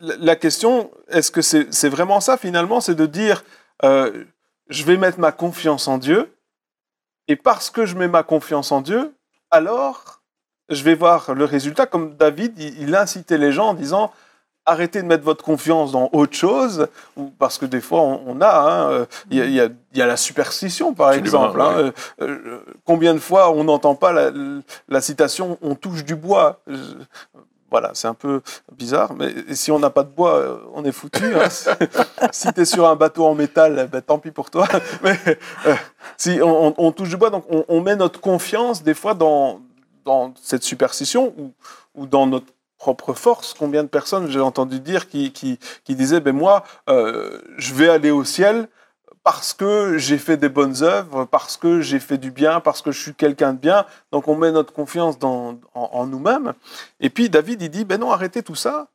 la 0.00 0.36
question, 0.36 0.90
est-ce 1.08 1.30
que 1.30 1.42
c'est 1.42 1.88
vraiment 1.88 2.20
ça 2.20 2.36
finalement 2.36 2.80
C'est 2.80 2.94
de 2.94 3.06
dire, 3.06 3.44
euh, 3.84 4.24
je 4.68 4.84
vais 4.84 4.96
mettre 4.96 5.18
ma 5.18 5.32
confiance 5.32 5.88
en 5.88 5.98
Dieu, 5.98 6.34
et 7.28 7.36
parce 7.36 7.70
que 7.70 7.86
je 7.86 7.96
mets 7.96 8.08
ma 8.08 8.22
confiance 8.22 8.72
en 8.72 8.80
Dieu, 8.80 9.14
alors 9.50 10.22
je 10.68 10.82
vais 10.82 10.94
voir 10.94 11.34
le 11.34 11.44
résultat. 11.44 11.86
Comme 11.86 12.16
David, 12.16 12.58
il, 12.58 12.94
incitait 12.94 13.38
les 13.38 13.52
gens 13.52 13.68
en 13.68 13.74
disant 13.74 14.12
arrêtez 14.66 15.02
de 15.02 15.06
mettre 15.06 15.24
votre 15.24 15.44
confiance 15.44 15.92
dans 15.92 16.08
autre 16.12 16.34
chose, 16.34 16.88
parce 17.38 17.58
que 17.58 17.66
des 17.66 17.82
fois 17.82 18.00
on, 18.00 18.40
a, 18.40 18.60
hein, 18.60 18.90
euh, 18.90 19.06
il 19.30 19.50
y, 19.50 19.60
a, 19.60 20.06
la 20.06 20.16
superstition 20.16 20.94
par 20.94 21.12
exemple. 21.12 21.60
Hein, 21.60 21.74
euh, 21.76 21.92
euh, 22.22 22.64
combien 22.84 23.12
de 23.12 23.18
fois 23.18 23.50
on 23.50 23.64
n'entend 23.64 23.94
pas 23.94 24.12
la, 24.88 25.00
citation 25.02 25.58
on 25.60 25.74
touche 25.74 26.04
du 26.04 26.14
bois 26.14 26.62
voilà, 27.74 27.90
c'est 27.94 28.06
un 28.06 28.14
peu 28.14 28.40
bizarre, 28.70 29.14
mais 29.14 29.34
si 29.52 29.72
on 29.72 29.80
n'a 29.80 29.90
pas 29.90 30.04
de 30.04 30.08
bois, 30.08 30.36
euh, 30.36 30.58
on 30.74 30.84
est 30.84 30.92
foutu. 30.92 31.24
Hein. 31.34 31.48
si 32.30 32.52
tu 32.52 32.60
es 32.60 32.64
sur 32.64 32.86
un 32.86 32.94
bateau 32.94 33.24
en 33.24 33.34
métal, 33.34 33.80
eh 33.84 33.88
ben, 33.88 34.00
tant 34.00 34.20
pis 34.20 34.30
pour 34.30 34.48
toi. 34.48 34.68
Mais 35.02 35.18
euh, 35.66 35.74
si 36.16 36.38
on, 36.40 36.92
touche 36.92 37.08
du 37.08 37.16
bois, 37.16 37.30
donc 37.30 37.44
on, 37.48 37.80
met 37.80 37.96
notre 37.96 38.20
confiance 38.20 38.84
des 38.84 38.94
fois 38.94 39.14
dans, 39.14 39.60
dans 40.04 40.32
cette 40.40 40.62
superstition 40.62 41.34
ou, 41.36 41.52
ou 41.96 42.06
dans 42.06 42.28
notre 42.28 42.46
propre 42.78 43.12
force. 43.12 43.56
Combien 43.58 43.82
de 43.82 43.88
personnes 43.88 44.30
j'ai 44.30 44.38
entendu 44.38 44.78
dire 44.78 45.08
qui, 45.08 45.32
qui, 45.32 45.58
qui 45.82 45.96
disaient, 45.96 46.20
ben 46.20 46.36
moi, 46.36 46.62
euh, 46.88 47.40
je 47.56 47.74
vais 47.74 47.88
aller 47.88 48.12
au 48.12 48.22
ciel 48.22 48.68
parce 49.24 49.54
que 49.54 49.96
j'ai 49.96 50.18
fait 50.18 50.36
des 50.36 50.50
bonnes 50.50 50.82
œuvres, 50.82 51.24
parce 51.24 51.56
que 51.56 51.80
j'ai 51.80 51.98
fait 51.98 52.18
du 52.18 52.30
bien, 52.30 52.60
parce 52.60 52.82
que 52.82 52.92
je 52.92 53.00
suis 53.00 53.14
quelqu'un 53.14 53.54
de 53.54 53.58
bien. 53.58 53.86
Donc 54.12 54.28
on 54.28 54.36
met 54.36 54.52
notre 54.52 54.72
confiance 54.74 55.16
en, 55.22 56.06
nous-mêmes. 56.06 56.52
Et 57.00 57.08
puis 57.08 57.30
David, 57.30 57.62
il 57.62 57.70
dit, 57.70 57.86
ben 57.86 57.98
non, 57.98 58.12
arrêtez 58.12 58.42
tout 58.42 58.54
ça. 58.54 58.88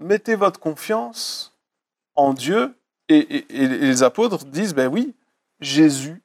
Mettez 0.00 0.34
votre 0.34 0.58
confiance 0.58 1.56
en 2.16 2.34
Dieu. 2.34 2.74
Et, 3.08 3.46
les 3.48 4.02
apôtres 4.02 4.44
disent, 4.44 4.74
ben 4.74 4.88
oui, 4.88 5.14
Jésus, 5.60 6.20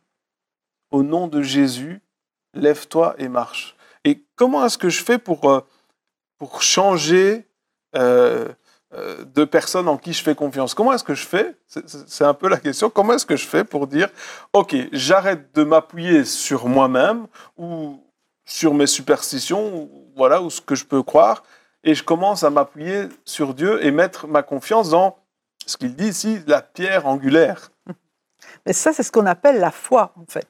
au 0.90 1.04
nom 1.04 1.28
de 1.28 1.44
Jésus, 1.44 2.02
lève-toi 2.56 3.14
et 3.20 3.28
marche. 3.28 3.76
Et 4.06 4.24
comment 4.36 4.66
est-ce 4.66 4.80
que 4.80 4.90
je 4.90 5.04
fais 5.04 5.20
pour, 5.20 5.52
euh, 5.52 5.62
pour 6.40 6.64
changer 6.64 7.46
euh, 7.96 8.48
de 9.34 9.44
personnes 9.44 9.88
en 9.88 9.98
qui 9.98 10.14
je 10.14 10.24
fais 10.24 10.36
confiance. 10.36 10.74
Comment 10.74 10.94
est-ce 10.94 11.04
que 11.04 11.16
je 11.16 11.26
fais? 11.26 11.56
C'est 11.68 12.24
un 12.24 12.34
peu 12.34 12.48
la 12.48 12.58
question. 12.58 12.90
Comment 12.90 13.14
est-ce 13.14 13.26
que 13.26 13.36
je 13.36 13.46
fais 13.46 13.64
pour 13.64 13.88
dire, 13.88 14.10
OK, 14.54 14.76
j'arrête 14.92 15.54
de 15.56 15.64
m'appuyer 15.64 16.24
sur 16.26 16.68
moi-même 16.68 17.28
ou 17.58 18.00
sur 18.46 18.74
mes 18.74 18.88
superstitions, 18.88 19.76
ou, 19.76 20.12
voilà, 20.16 20.42
ou 20.42 20.50
ce 20.50 20.62
que 20.62 20.76
je 20.76 20.86
peux 20.86 21.02
croire, 21.02 21.44
et 21.84 21.96
je 21.96 22.04
commence 22.04 22.44
à 22.44 22.50
m'appuyer 22.50 23.10
sur 23.26 23.54
Dieu 23.54 23.84
et 23.84 23.92
mettre 23.92 24.28
ma 24.28 24.44
confiance 24.44 24.92
dans 24.92 25.18
ce 25.66 25.78
qu'il 25.78 25.96
dit 25.96 26.10
ici, 26.10 26.40
la 26.46 26.62
pierre 26.62 27.08
angulaire. 27.08 27.72
Mais 28.66 28.74
ça, 28.74 28.94
c'est 28.94 29.04
ce 29.04 29.12
qu'on 29.12 29.26
appelle 29.26 29.60
la 29.60 29.72
foi, 29.72 30.14
en 30.16 30.26
fait. 30.28 30.48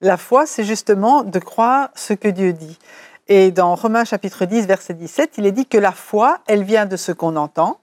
La 0.00 0.16
foi, 0.16 0.46
c'est 0.46 0.64
justement 0.64 1.24
de 1.24 1.38
croire 1.38 1.88
ce 1.94 2.12
que 2.12 2.28
Dieu 2.28 2.52
dit. 2.52 2.78
Et 3.26 3.50
dans 3.50 3.74
Romains 3.74 4.04
chapitre 4.04 4.44
10, 4.44 4.66
verset 4.66 4.94
17, 4.94 5.38
il 5.38 5.46
est 5.46 5.52
dit 5.52 5.66
que 5.66 5.78
la 5.78 5.92
foi, 5.92 6.38
elle 6.46 6.64
vient 6.64 6.86
de 6.86 6.96
ce 6.96 7.12
qu'on 7.12 7.36
entend, 7.36 7.80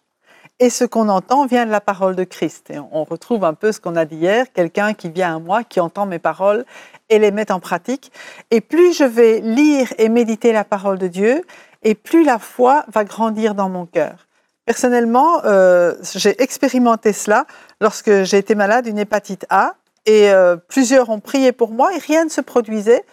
et 0.60 0.70
ce 0.70 0.86
qu'on 0.86 1.10
entend 1.10 1.46
vient 1.46 1.66
de 1.66 1.72
la 1.72 1.82
parole 1.82 2.16
de 2.16 2.24
Christ. 2.24 2.70
Et 2.70 2.80
on 2.80 3.04
retrouve 3.04 3.44
un 3.44 3.54
peu 3.54 3.72
ce 3.72 3.80
qu'on 3.80 3.96
a 3.96 4.06
dit 4.06 4.16
hier, 4.16 4.52
quelqu'un 4.54 4.94
qui 4.94 5.10
vient 5.10 5.36
à 5.36 5.40
moi, 5.40 5.64
qui 5.64 5.80
entend 5.80 6.06
mes 6.06 6.20
paroles 6.20 6.66
et 7.10 7.20
les 7.20 7.32
met 7.32 7.52
en 7.52 7.60
pratique. 7.60 8.12
Et 8.52 8.62
plus 8.62 8.94
je 8.98 9.04
vais 9.04 9.42
lire 9.42 9.94
et 9.98 10.10
méditer 10.10 10.54
la 10.54 10.64
parole 10.64 10.98
de 10.98 11.08
Dieu, 11.08 11.44
et 11.84 11.94
plus 11.94 12.24
la 12.24 12.40
foi 12.40 12.86
va 12.92 13.04
grandir 13.04 13.54
dans 13.54 13.70
mon 13.70 13.86
cœur. 13.86 14.28
Personnellement, 14.66 15.44
euh, 15.46 15.94
j'ai 16.16 16.42
expérimenté 16.42 17.14
cela 17.14 17.46
lorsque 17.82 18.24
j'ai 18.24 18.38
été 18.38 18.56
malade 18.56 18.86
d'une 18.86 18.98
hépatite 18.98 19.46
A, 19.50 19.76
et 20.08 20.32
euh, 20.32 20.56
plusieurs 20.56 21.10
ont 21.10 21.20
prié 21.20 21.52
pour 21.52 21.72
moi, 21.72 21.94
et 21.94 22.00
rien 22.00 22.24
ne 22.24 22.30
se 22.30 22.42
produisait. 22.42 23.06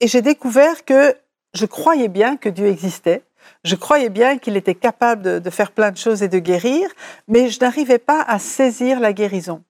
Et 0.00 0.06
j'ai 0.06 0.22
découvert 0.22 0.84
que 0.84 1.16
je 1.54 1.66
croyais 1.66 2.08
bien 2.08 2.36
que 2.36 2.48
Dieu 2.48 2.66
existait, 2.66 3.22
je 3.64 3.74
croyais 3.74 4.08
bien 4.08 4.38
qu'il 4.38 4.56
était 4.56 4.74
capable 4.74 5.40
de, 5.40 5.50
faire 5.50 5.72
plein 5.72 5.90
de 5.90 5.96
choses 5.96 6.22
et 6.22 6.28
de 6.28 6.38
guérir, 6.38 6.88
mais 7.26 7.48
je 7.48 7.60
n'arrivais 7.60 7.98
pas 7.98 8.22
à 8.22 8.38
saisir 8.38 9.00
la 9.00 9.12
guérison. 9.12 9.62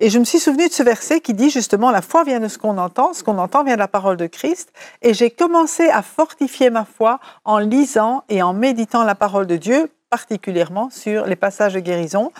Et 0.00 0.10
je 0.10 0.18
me 0.18 0.24
suis 0.24 0.38
souvenu 0.38 0.68
de 0.68 0.72
ce 0.72 0.82
verset 0.82 1.20
qui 1.20 1.34
dit 1.34 1.50
justement 1.50 1.90
la 1.90 2.02
foi 2.02 2.22
vient 2.22 2.38
de 2.38 2.46
ce 2.46 2.56
qu'on 2.56 2.78
entend, 2.78 3.14
ce 3.14 3.24
qu'on 3.24 3.38
entend 3.38 3.64
vient 3.64 3.74
de 3.74 3.80
la 3.80 3.88
parole 3.88 4.16
de 4.16 4.26
Christ. 4.26 4.72
Et 5.02 5.12
j'ai 5.12 5.30
commencé 5.30 5.88
à 5.88 6.02
fortifier 6.02 6.70
ma 6.70 6.84
foi 6.84 7.18
en 7.44 7.58
lisant 7.58 8.22
et 8.28 8.40
en 8.40 8.54
méditant 8.54 9.02
la 9.02 9.16
parole 9.16 9.48
de 9.48 9.56
Dieu, 9.56 9.90
particulièrement 10.08 10.88
sur 10.90 11.26
les 11.26 11.36
passages 11.36 11.74
de 11.74 11.80
guérison. 11.80 12.32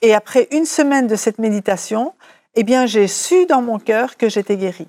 Et 0.00 0.14
après 0.14 0.48
une 0.50 0.64
semaine 0.64 1.06
de 1.06 1.16
cette 1.16 1.38
méditation, 1.38 2.14
eh 2.54 2.62
bien, 2.62 2.86
j'ai 2.86 3.08
su 3.08 3.46
dans 3.46 3.62
mon 3.62 3.78
cœur 3.78 4.16
que 4.16 4.28
j'étais 4.28 4.56
guérie 4.56 4.88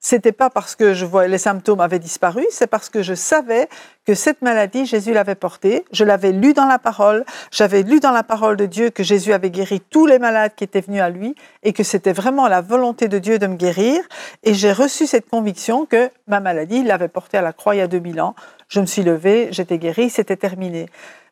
c'était 0.00 0.32
pas 0.32 0.48
parce 0.48 0.76
que 0.76 0.94
je 0.94 1.04
voyais 1.04 1.28
les 1.28 1.38
symptômes 1.38 1.80
avaient 1.80 1.98
disparu, 1.98 2.44
c'est 2.50 2.66
parce 2.66 2.88
que 2.88 3.02
je 3.02 3.12
savais 3.12 3.68
que 4.06 4.14
cette 4.14 4.40
maladie, 4.40 4.86
Jésus 4.86 5.12
l'avait 5.12 5.34
portée. 5.34 5.84
Je 5.92 6.04
l'avais 6.04 6.32
lu 6.32 6.54
dans 6.54 6.64
la 6.64 6.78
parole. 6.78 7.24
J'avais 7.50 7.82
lu 7.82 8.00
dans 8.00 8.10
la 8.10 8.22
parole 8.22 8.56
de 8.56 8.64
Dieu 8.64 8.88
que 8.88 9.02
Jésus 9.02 9.34
avait 9.34 9.50
guéri 9.50 9.82
tous 9.90 10.06
les 10.06 10.18
malades 10.18 10.52
qui 10.56 10.64
étaient 10.64 10.80
venus 10.80 11.02
à 11.02 11.10
lui 11.10 11.34
et 11.62 11.74
que 11.74 11.82
c'était 11.82 12.14
vraiment 12.14 12.48
la 12.48 12.62
volonté 12.62 13.08
de 13.08 13.18
Dieu 13.18 13.38
de 13.38 13.46
me 13.46 13.56
guérir. 13.56 14.02
Et 14.42 14.54
j'ai 14.54 14.72
reçu 14.72 15.06
cette 15.06 15.28
conviction 15.28 15.84
que 15.84 16.10
ma 16.26 16.40
maladie, 16.40 16.82
l'avait 16.82 17.08
portée 17.08 17.36
à 17.36 17.42
la 17.42 17.52
croix 17.52 17.74
il 17.74 17.78
y 17.78 17.82
a 17.82 17.86
2000 17.86 18.22
ans. 18.22 18.34
Je 18.68 18.80
me 18.80 18.86
suis 18.86 19.02
levée, 19.02 19.48
j'étais 19.50 19.76
guérie, 19.76 20.08
c'était 20.08 20.36
terminé. 20.36 20.86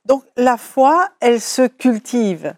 Donc 0.05 0.25
la 0.37 0.59
foi, 0.59 1.09
elle 1.21 1.41
se 1.41 1.67
cultive 1.67 2.55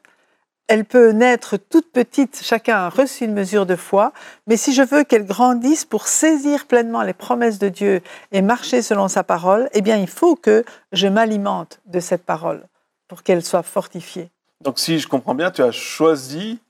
elle 0.71 0.85
peut 0.85 1.11
naître 1.11 1.57
toute 1.57 1.91
petite, 1.91 2.43
chacun 2.45 2.77
a 2.77 2.89
reçu 2.89 3.25
une 3.25 3.35
mesure 3.35 3.67
de 3.67 3.75
foi, 3.75 4.13
mais 4.47 4.57
si 4.57 4.73
je 4.73 4.83
veux 4.83 5.03
qu'elle 5.03 5.27
grandisse 5.27 5.85
pour 5.85 6.07
saisir 6.07 6.67
pleinement 6.67 7.03
les 7.03 7.13
promesses 7.13 7.59
de 7.59 7.69
Dieu 7.69 8.03
et 8.31 8.41
marcher 8.41 8.81
selon 8.81 9.09
sa 9.09 9.25
parole, 9.25 9.69
eh 9.73 9.81
bien 9.81 9.97
il 9.97 10.07
faut 10.07 10.37
que 10.37 10.65
je 10.93 11.09
m'alimente 11.09 11.81
de 11.87 11.99
cette 11.99 12.25
parole 12.25 12.69
pour 13.09 13.25
qu'elle 13.25 13.45
soit 13.45 13.65
fortifiée. 13.65 14.31
Donc 14.61 14.79
si 14.79 15.01
je 15.01 15.09
comprends 15.09 15.35
bien, 15.35 15.51
tu 15.51 15.61
as 15.61 15.73
choisi 15.73 16.61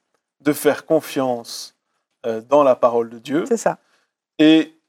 de 0.40 0.54
faire 0.54 0.86
confiance 0.86 1.76
euh, 2.24 2.40
dans 2.40 2.62
la 2.62 2.76
parole 2.76 3.10
de 3.10 3.18
Dieu. 3.18 3.44
C'est 3.46 3.58
ça. 3.58 3.76
Et 4.38 4.80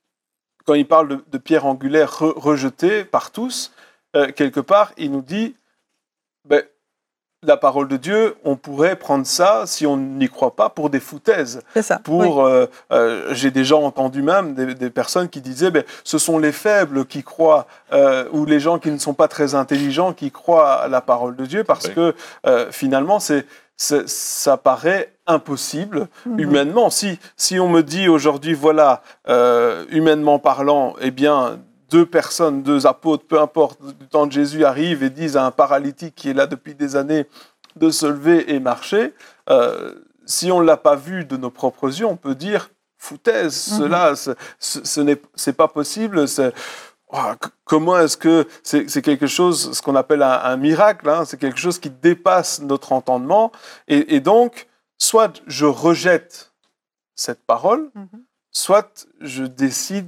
quand 0.63 0.75
il 0.75 0.87
parle 0.87 1.21
de, 1.29 1.37
pierre 1.37 1.65
angulaire 1.65 2.17
rejetée 2.17 3.03
par 3.03 3.31
tous, 3.31 3.73
euh, 4.15 4.31
quelque 4.31 4.61
part, 4.61 4.93
il 4.95 5.11
nous 5.11 5.21
dit, 5.21 5.57
ben, 6.45 6.63
la 7.43 7.57
parole 7.57 7.87
de 7.87 7.97
Dieu, 7.97 8.35
on 8.43 8.55
pourrait 8.55 8.95
prendre 8.95 9.25
ça, 9.25 9.63
si 9.65 9.87
on 9.87 9.97
n'y 9.97 10.29
croit 10.29 10.55
pas, 10.55 10.69
pour 10.69 10.91
des 10.91 10.99
foutaises. 10.99 11.61
C'est 11.73 11.81
ça. 11.81 11.97
Pour, 11.97 12.45
euh, 12.45 12.67
euh, 12.91 13.33
j'ai 13.33 13.49
déjà 13.49 13.75
entendu 13.75 14.21
même 14.21 14.53
des, 14.53 14.89
personnes 14.91 15.27
qui 15.27 15.41
disaient, 15.41 15.71
ben, 15.71 15.83
ce 16.03 16.19
sont 16.19 16.37
les 16.37 16.51
faibles 16.51 17.05
qui 17.05 17.23
croient, 17.23 17.65
euh, 17.93 18.25
ou 18.31 18.45
les 18.45 18.59
gens 18.59 18.77
qui 18.77 18.91
ne 18.91 18.99
sont 18.99 19.15
pas 19.15 19.27
très 19.27 19.55
intelligents 19.55 20.13
qui 20.13 20.29
croient 20.29 20.73
à 20.83 20.87
la 20.87 21.01
parole 21.01 21.35
de 21.35 21.47
Dieu, 21.47 21.63
parce 21.63 21.87
que 21.87 22.13
finalement, 22.69 23.19
c'est, 23.19 23.47
ça 23.75 24.57
paraît 24.57 25.11
impossible 25.25 26.09
mhm. 26.27 26.39
humainement. 26.39 26.89
Si, 26.91 27.17
si 27.37 27.59
on 27.59 27.69
me 27.69 27.81
dit 27.81 28.07
aujourd'hui, 28.07 28.53
voilà, 28.53 29.01
humainement 29.89 30.37
parlant, 30.37 30.93
eh 31.01 31.09
bien, 31.09 31.57
deux 31.91 32.05
personnes, 32.05 32.63
deux 32.63 32.87
apôtres, 32.87 33.25
peu 33.27 33.39
importe, 33.39 33.79
du 33.83 34.07
temps 34.07 34.25
de 34.25 34.31
Jésus 34.31 34.63
arrivent 34.63 35.03
et 35.03 35.09
disent 35.09 35.35
à 35.35 35.45
un 35.45 35.51
paralytique 35.51 36.15
qui 36.15 36.29
est 36.29 36.33
là 36.33 36.47
depuis 36.47 36.73
des 36.73 36.95
années 36.95 37.27
de 37.75 37.89
se 37.89 38.05
lever 38.05 38.53
et 38.53 38.59
marcher, 38.59 39.13
euh, 39.49 39.93
si 40.25 40.51
on 40.51 40.61
ne 40.61 40.65
l'a 40.65 40.77
pas 40.77 40.95
vu 40.95 41.25
de 41.25 41.37
nos 41.37 41.51
propres 41.51 41.99
yeux, 41.99 42.05
on 42.05 42.15
peut 42.15 42.35
dire 42.35 42.71
foutaise, 42.97 43.71
mhm. 43.71 43.77
cela, 43.79 44.13
ce 44.59 45.01
n'est 45.01 45.53
pas 45.53 45.67
possible. 45.67 46.25
Oh, 47.13 47.33
comment 47.65 47.99
est-ce 47.99 48.15
que 48.15 48.47
c'est 48.63 49.01
quelque 49.01 49.27
chose, 49.27 49.73
ce 49.73 49.81
qu'on 49.81 49.95
appelle 49.95 50.23
un, 50.23 50.55
miracle, 50.55 51.09
hein, 51.09 51.25
c'est 51.25 51.37
quelque 51.37 51.59
chose 51.59 51.77
qui 51.77 51.89
dépasse 51.89 52.61
notre 52.61 52.93
entendement. 52.93 53.51
Et, 53.89 54.21
donc, 54.21 54.67
soit 54.97 55.41
je 55.45 55.65
rejette 55.65 56.53
cette 57.15 57.43
parole, 57.43 57.91
mhm. 57.95 58.23
soit 58.51 59.07
je 59.19 59.43
décide 59.43 60.07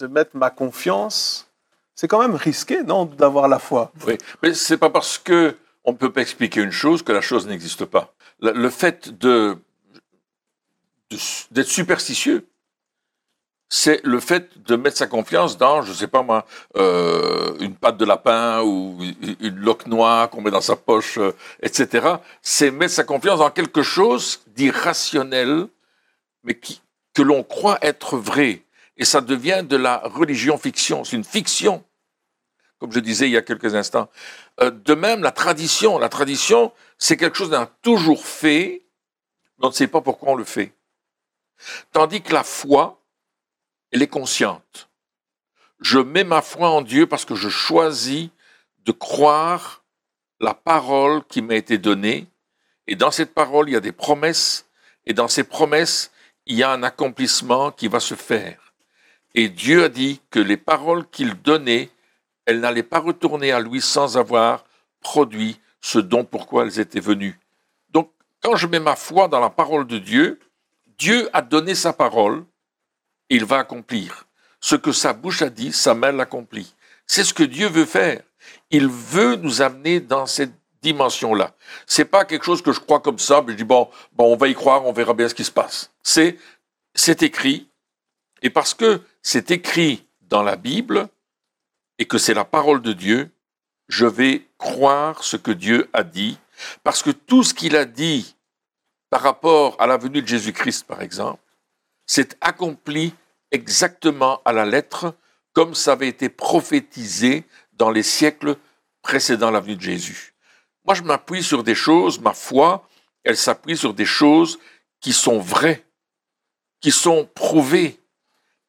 de 0.00 0.06
mettre 0.06 0.36
ma 0.36 0.50
confiance, 0.50 1.48
c'est 1.94 2.08
quand 2.08 2.20
même 2.20 2.34
risqué, 2.34 2.82
non, 2.82 3.04
d'avoir 3.04 3.46
la 3.48 3.58
foi. 3.58 3.92
Oui, 4.06 4.16
mais 4.42 4.54
c'est 4.54 4.78
pas 4.78 4.90
parce 4.90 5.18
que 5.18 5.56
on 5.84 5.92
ne 5.92 5.96
peut 5.96 6.12
pas 6.12 6.22
expliquer 6.22 6.60
une 6.60 6.72
chose 6.72 7.02
que 7.02 7.12
la 7.12 7.20
chose 7.20 7.46
n'existe 7.46 7.84
pas. 7.84 8.14
Le, 8.40 8.70
fait 8.70 9.18
de 9.18 9.58
d'être 11.50 11.68
superstitieux, 11.68 12.46
c'est 13.68 14.00
le 14.04 14.18
fait 14.20 14.62
de 14.62 14.76
mettre 14.76 14.96
sa 14.96 15.06
confiance 15.06 15.58
dans, 15.58 15.82
je 15.82 15.92
sais 15.92 16.06
pas 16.06 16.22
moi, 16.22 16.46
euh, 16.76 17.54
une 17.60 17.74
patte 17.74 17.98
de 17.98 18.04
lapin 18.04 18.62
ou 18.62 18.98
une 19.40 19.56
loque 19.56 19.86
noire 19.86 20.30
qu'on 20.30 20.40
met 20.40 20.50
dans 20.50 20.60
sa 20.60 20.76
poche, 20.76 21.18
euh, 21.18 21.32
etc. 21.62 22.14
C'est 22.40 22.70
mettre 22.70 22.94
sa 22.94 23.04
confiance 23.04 23.40
dans 23.40 23.50
quelque 23.50 23.82
chose 23.82 24.40
d'irrationnel, 24.48 25.66
mais 26.44 26.58
que 27.14 27.22
l'on 27.22 27.42
croit 27.42 27.78
être 27.82 28.16
vrai. 28.16 28.62
Et 29.00 29.06
ça 29.06 29.22
devient 29.22 29.64
de 29.66 29.76
la 29.76 29.96
religion 30.04 30.58
fiction. 30.58 31.04
C'est 31.04 31.16
une 31.16 31.24
fiction, 31.24 31.82
comme 32.78 32.92
je 32.92 33.00
disais 33.00 33.28
il 33.28 33.32
y 33.32 33.36
a 33.38 33.42
quelques 33.42 33.74
instants. 33.74 34.10
Euh, 34.60 34.70
de 34.70 34.94
même, 34.94 35.22
la 35.22 35.32
tradition. 35.32 35.98
La 35.98 36.10
tradition, 36.10 36.70
c'est 36.98 37.16
quelque 37.16 37.38
chose 37.38 37.48
d'un 37.48 37.66
toujours 37.80 38.26
fait, 38.26 38.84
mais 39.58 39.66
on 39.66 39.70
ne 39.70 39.74
sait 39.74 39.88
pas 39.88 40.02
pourquoi 40.02 40.32
on 40.32 40.34
le 40.34 40.44
fait. 40.44 40.74
Tandis 41.92 42.20
que 42.20 42.34
la 42.34 42.44
foi, 42.44 43.00
elle 43.90 44.02
est 44.02 44.06
consciente. 44.06 44.90
Je 45.80 45.98
mets 45.98 46.24
ma 46.24 46.42
foi 46.42 46.68
en 46.68 46.82
Dieu 46.82 47.06
parce 47.06 47.24
que 47.24 47.34
je 47.34 47.48
choisis 47.48 48.28
de 48.84 48.92
croire 48.92 49.82
la 50.40 50.52
parole 50.52 51.24
qui 51.24 51.40
m'a 51.40 51.54
été 51.54 51.78
donnée. 51.78 52.26
Et 52.86 52.96
dans 52.96 53.10
cette 53.10 53.32
parole, 53.32 53.70
il 53.70 53.72
y 53.72 53.76
a 53.76 53.80
des 53.80 53.92
promesses. 53.92 54.68
Et 55.06 55.14
dans 55.14 55.28
ces 55.28 55.44
promesses, 55.44 56.10
il 56.44 56.56
y 56.56 56.62
a 56.62 56.70
un 56.70 56.82
accomplissement 56.82 57.70
qui 57.70 57.88
va 57.88 58.00
se 58.00 58.14
faire. 58.14 58.69
Et 59.34 59.48
Dieu 59.48 59.84
a 59.84 59.88
dit 59.88 60.20
que 60.30 60.40
les 60.40 60.56
paroles 60.56 61.08
qu'il 61.08 61.34
donnait, 61.34 61.90
elles 62.46 62.60
n'allaient 62.60 62.82
pas 62.82 62.98
retourner 62.98 63.52
à 63.52 63.60
lui 63.60 63.80
sans 63.80 64.18
avoir 64.18 64.64
produit 65.00 65.60
ce 65.80 65.98
dont 65.98 66.24
pourquoi 66.24 66.64
elles 66.64 66.80
étaient 66.80 67.00
venues. 67.00 67.38
Donc, 67.90 68.10
quand 68.42 68.56
je 68.56 68.66
mets 68.66 68.80
ma 68.80 68.96
foi 68.96 69.28
dans 69.28 69.40
la 69.40 69.50
parole 69.50 69.86
de 69.86 69.98
Dieu, 69.98 70.40
Dieu 70.98 71.30
a 71.32 71.42
donné 71.42 71.74
sa 71.74 71.92
parole, 71.92 72.44
il 73.28 73.44
va 73.44 73.58
accomplir. 73.58 74.26
Ce 74.60 74.74
que 74.74 74.92
sa 74.92 75.12
bouche 75.12 75.42
a 75.42 75.48
dit, 75.48 75.72
sa 75.72 75.94
main 75.94 76.12
l'accomplit. 76.12 76.74
C'est 77.06 77.24
ce 77.24 77.32
que 77.32 77.42
Dieu 77.42 77.68
veut 77.68 77.86
faire. 77.86 78.20
Il 78.70 78.88
veut 78.88 79.36
nous 79.36 79.62
amener 79.62 80.00
dans 80.00 80.26
cette 80.26 80.52
dimension-là. 80.82 81.54
C'est 81.86 82.04
pas 82.04 82.24
quelque 82.24 82.44
chose 82.44 82.62
que 82.62 82.72
je 82.72 82.80
crois 82.80 83.00
comme 83.00 83.18
ça, 83.18 83.42
mais 83.42 83.52
je 83.52 83.58
dis 83.58 83.64
bon, 83.64 83.88
bon, 84.12 84.32
on 84.32 84.36
va 84.36 84.48
y 84.48 84.54
croire, 84.54 84.84
on 84.86 84.92
verra 84.92 85.14
bien 85.14 85.28
ce 85.28 85.34
qui 85.34 85.44
se 85.44 85.50
passe. 85.50 85.90
C'est, 86.02 86.36
c'est 86.94 87.22
écrit, 87.22 87.69
et 88.42 88.50
parce 88.50 88.74
que 88.74 89.00
c'est 89.22 89.50
écrit 89.50 90.06
dans 90.22 90.42
la 90.42 90.56
Bible 90.56 91.08
et 91.98 92.06
que 92.06 92.18
c'est 92.18 92.34
la 92.34 92.44
parole 92.44 92.82
de 92.82 92.92
Dieu, 92.92 93.30
je 93.88 94.06
vais 94.06 94.46
croire 94.58 95.24
ce 95.24 95.36
que 95.36 95.50
Dieu 95.50 95.90
a 95.92 96.02
dit, 96.02 96.38
parce 96.84 97.02
que 97.02 97.10
tout 97.10 97.42
ce 97.42 97.54
qu'il 97.54 97.76
a 97.76 97.84
dit 97.84 98.36
par 99.10 99.22
rapport 99.22 99.76
à 99.80 99.86
la 99.86 99.96
venue 99.96 100.22
de 100.22 100.28
Jésus-Christ, 100.28 100.86
par 100.86 101.02
exemple, 101.02 101.42
s'est 102.06 102.30
accompli 102.40 103.14
exactement 103.50 104.40
à 104.44 104.52
la 104.52 104.64
lettre 104.64 105.14
comme 105.52 105.74
ça 105.74 105.92
avait 105.92 106.08
été 106.08 106.28
prophétisé 106.28 107.44
dans 107.72 107.90
les 107.90 108.02
siècles 108.02 108.56
précédant 109.02 109.50
la 109.50 109.60
venue 109.60 109.76
de 109.76 109.80
Jésus. 109.80 110.34
Moi, 110.84 110.94
je 110.94 111.02
m'appuie 111.02 111.42
sur 111.42 111.62
des 111.62 111.74
choses, 111.74 112.20
ma 112.20 112.32
foi, 112.32 112.88
elle 113.24 113.36
s'appuie 113.36 113.76
sur 113.76 113.94
des 113.94 114.04
choses 114.04 114.58
qui 115.00 115.12
sont 115.12 115.38
vraies, 115.38 115.84
qui 116.80 116.90
sont 116.90 117.28
prouvées. 117.34 117.99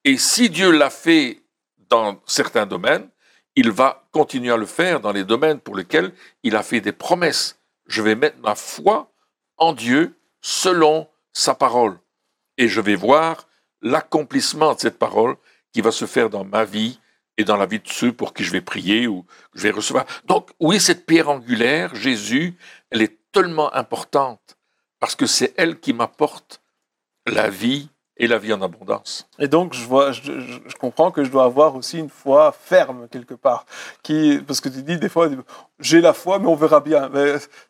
Et 0.04 0.18
si 0.18 0.50
Dieu 0.50 0.72
l'a 0.72 0.90
fait 0.90 1.44
dans 1.90 2.22
certains 2.26 2.66
domaines, 2.66 3.08
il 3.56 3.72
va 3.72 4.08
continuer 4.12 4.52
à 4.52 4.58
le 4.58 4.66
faire 4.66 5.00
dans 5.00 5.12
les 5.12 5.24
domaines 5.24 5.60
pour 5.60 5.76
lesquels 5.76 6.14
il 6.44 6.56
a 6.56 6.64
fait 6.64 6.82
des 6.82 6.92
promesses. 6.92 7.60
Je 7.88 8.02
vais 8.02 8.16
mettre 8.16 8.40
ma 8.40 8.56
foi 8.56 9.12
en 9.58 9.74
Dieu 9.74 10.18
selon 10.42 11.08
sa 11.34 11.54
parole. 11.54 12.00
Et 12.58 12.68
je 12.68 12.82
vais 12.82 12.96
voir 12.96 13.48
l'accomplissement 13.82 14.74
de 14.74 14.80
cette 14.80 14.98
parole 14.98 15.36
qui 15.74 15.82
va 15.82 15.92
se 15.92 16.06
faire 16.06 16.30
dans 16.30 16.44
ma 16.44 16.66
vie 16.66 17.00
et 17.38 17.44
dans 17.44 17.58
la 17.58 17.66
vie 17.66 17.80
de 17.80 17.88
ceux 17.88 18.12
pour 18.12 18.34
qui 18.34 18.44
je 18.44 18.52
vais 18.52 18.62
prier 18.62 19.08
ou 19.08 19.24
que 19.24 19.60
je 19.60 19.64
vais 19.64 19.72
recevoir. 19.72 20.06
Donc 20.26 20.50
oui, 20.60 20.80
cette 20.80 21.06
pierre 21.06 21.30
angulaire, 21.30 21.94
Jésus, 21.96 22.56
elle 22.90 23.02
est 23.02 23.18
tellement 23.32 23.74
importante 23.74 24.58
parce 25.00 25.16
que 25.16 25.26
c'est 25.26 25.54
elle 25.58 25.80
qui 25.80 25.94
m'apporte 25.94 26.62
la 27.26 27.50
vie 27.50 27.90
et 28.22 28.28
la 28.28 28.38
vie 28.38 28.54
en 28.54 28.62
abondance. 28.62 29.28
Et 29.40 29.48
donc, 29.48 29.74
je, 29.74 29.84
vois, 29.84 30.12
je, 30.12 30.32
comprends 30.80 31.10
que 31.10 31.24
je 31.24 31.32
dois 31.32 31.44
avoir 31.44 31.76
aussi 31.76 31.98
une 31.98 32.10
foi 32.10 32.52
ferme 32.52 33.08
quelque 33.10 33.34
part. 33.34 33.66
Qui, 34.04 34.40
parce 34.46 34.62
que 34.62 34.70
tu 34.70 34.84
dis 34.84 35.00
des 35.00 35.10
fois, 35.10 35.28
j'ai 35.80 36.02
la 36.02 36.14
foi, 36.14 36.38
mais 36.38 36.46
on 36.46 36.56
verra 36.56 36.82
bien. 36.82 37.10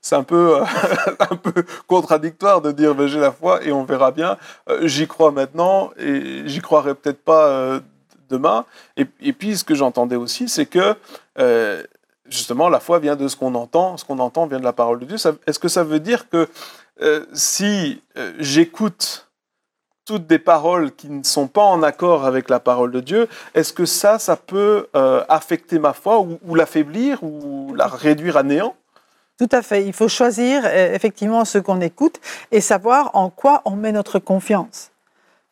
C'est 0.01 0.15
un 0.15 0.23
peu, 0.23 0.57
un 1.19 1.35
peu 1.37 1.63
contradictoire 1.87 2.59
de 2.61 2.73
dire 2.73 3.07
j'ai 3.07 3.21
la 3.21 3.31
foi 3.31 3.63
et 3.63 3.71
on 3.71 3.85
verra 3.85 4.11
bien. 4.11 4.37
Euh, 4.69 4.87
j'y 4.87 5.07
crois 5.07 5.31
maintenant 5.31 5.91
et 5.97 6.43
j'y 6.45 6.59
croirai 6.59 6.95
peut-être 6.95 7.23
pas 7.23 7.47
euh, 7.47 7.79
demain. 8.29 8.65
Et, 8.97 9.31
puis, 9.31 9.55
ce 9.55 9.63
que 9.63 9.73
j'entendais 9.73 10.17
aussi, 10.17 10.49
c'est 10.49 10.65
que 10.65 10.95
euh, 11.39 11.81
justement, 12.27 12.67
la 12.67 12.81
foi 12.81 12.99
vient 12.99 13.15
de 13.15 13.29
ce 13.29 13.37
qu'on 13.37 13.55
entend. 13.55 13.95
Ce 13.95 14.03
qu'on 14.03 14.19
entend 14.19 14.47
vient 14.47 14.59
de 14.59 14.65
la 14.65 14.73
parole 14.73 14.99
de 14.99 15.05
Dieu. 15.05 15.17
Est-ce 15.47 15.59
que 15.59 15.69
ça 15.69 15.85
veut 15.85 16.01
dire 16.01 16.27
que 16.27 16.49
si 17.33 18.03
j'écoute 18.37 19.30
toutes 20.05 20.27
des 20.27 20.39
paroles 20.39 20.91
qui 20.91 21.09
ne 21.09 21.23
sont 21.23 21.47
pas 21.47 21.63
en 21.63 21.83
accord 21.83 22.25
avec 22.25 22.49
la 22.49 22.59
parole 22.59 22.91
de 22.91 22.99
Dieu, 22.99 23.27
est-ce 23.53 23.73
que 23.73 23.85
ça, 23.85 24.19
ça 24.19 24.35
peut 24.35 24.87
euh, 24.95 25.23
affecter 25.29 25.79
ma 25.79 25.93
foi 25.93 26.19
ou, 26.19 26.55
l'affaiblir 26.55 27.23
ou 27.23 27.73
la 27.75 27.87
réduire 27.87 28.37
à 28.37 28.43
néant? 28.43 28.75
Tout 29.37 29.49
à 29.51 29.61
fait. 29.61 29.85
Il 29.85 29.93
faut 29.93 30.07
choisir 30.07 30.63
euh, 30.65 30.93
effectivement 30.93 31.45
ce 31.45 31.57
qu'on 31.57 31.81
écoute 31.81 32.19
et 32.51 32.61
savoir 32.61 33.11
en 33.15 33.29
quoi 33.29 33.61
on 33.65 33.71
met 33.71 33.91
notre 33.91 34.19
confiance. 34.19 34.91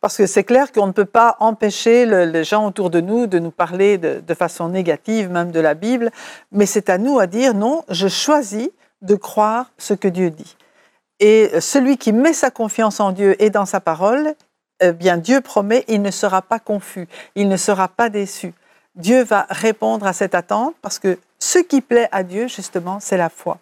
Parce 0.02 0.16
que 0.16 0.28
c'est 0.28 0.46
clair 0.46 0.72
qu'on 0.72 0.88
ne 0.88 0.94
peut 0.94 1.06
pas 1.06 1.36
empêcher 1.40 2.06
les 2.06 2.44
gens 2.46 2.66
autour 2.66 2.90
de 2.90 3.02
nous 3.02 3.28
de 3.28 3.38
nous 3.38 3.52
parler 3.52 3.98
de, 3.98 4.22
de 4.26 4.34
façon 4.34 4.70
négative, 4.70 5.30
même 5.30 5.52
de 5.52 5.60
la 5.60 5.74
Bible, 5.74 6.10
mais 6.54 6.66
c'est 6.66 6.90
à 6.90 6.98
nous 6.98 7.20
à 7.20 7.28
dire 7.28 7.54
non, 7.54 7.84
je 7.90 8.08
choisis 8.08 8.70
de 9.02 9.16
croire 9.16 9.72
ce 9.78 9.94
que 9.94 10.08
Dieu 10.08 10.30
dit. 10.30 10.56
Et 11.20 11.60
celui 11.60 11.98
qui 11.98 12.14
met 12.14 12.34
sa 12.34 12.52
confiance 12.52 13.00
en 13.00 13.12
Dieu 13.12 13.42
et 13.42 13.50
dans 13.50 13.66
sa 13.66 13.80
parole, 13.80 14.36
eh 14.80 14.94
bien 14.94 15.18
Dieu 15.18 15.42
promet, 15.42 15.84
il 15.88 16.02
ne 16.02 16.12
sera 16.12 16.42
pas 16.42 16.60
confus, 16.60 17.08
il 17.36 17.50
ne 17.50 17.58
sera 17.58 17.88
pas 17.88 18.10
déçu. 18.10 18.54
Dieu 18.96 19.24
va 19.24 19.46
répondre 19.50 20.08
à 20.08 20.14
cette 20.14 20.36
attente 20.36 20.76
parce 20.82 21.00
que 21.00 21.18
ce 21.40 21.60
qui 21.60 21.82
plaît 21.82 22.10
à 22.12 22.24
Dieu, 22.24 22.48
justement, 22.48 23.00
c'est 23.00 23.18
la 23.18 23.30
foi. 23.30 23.60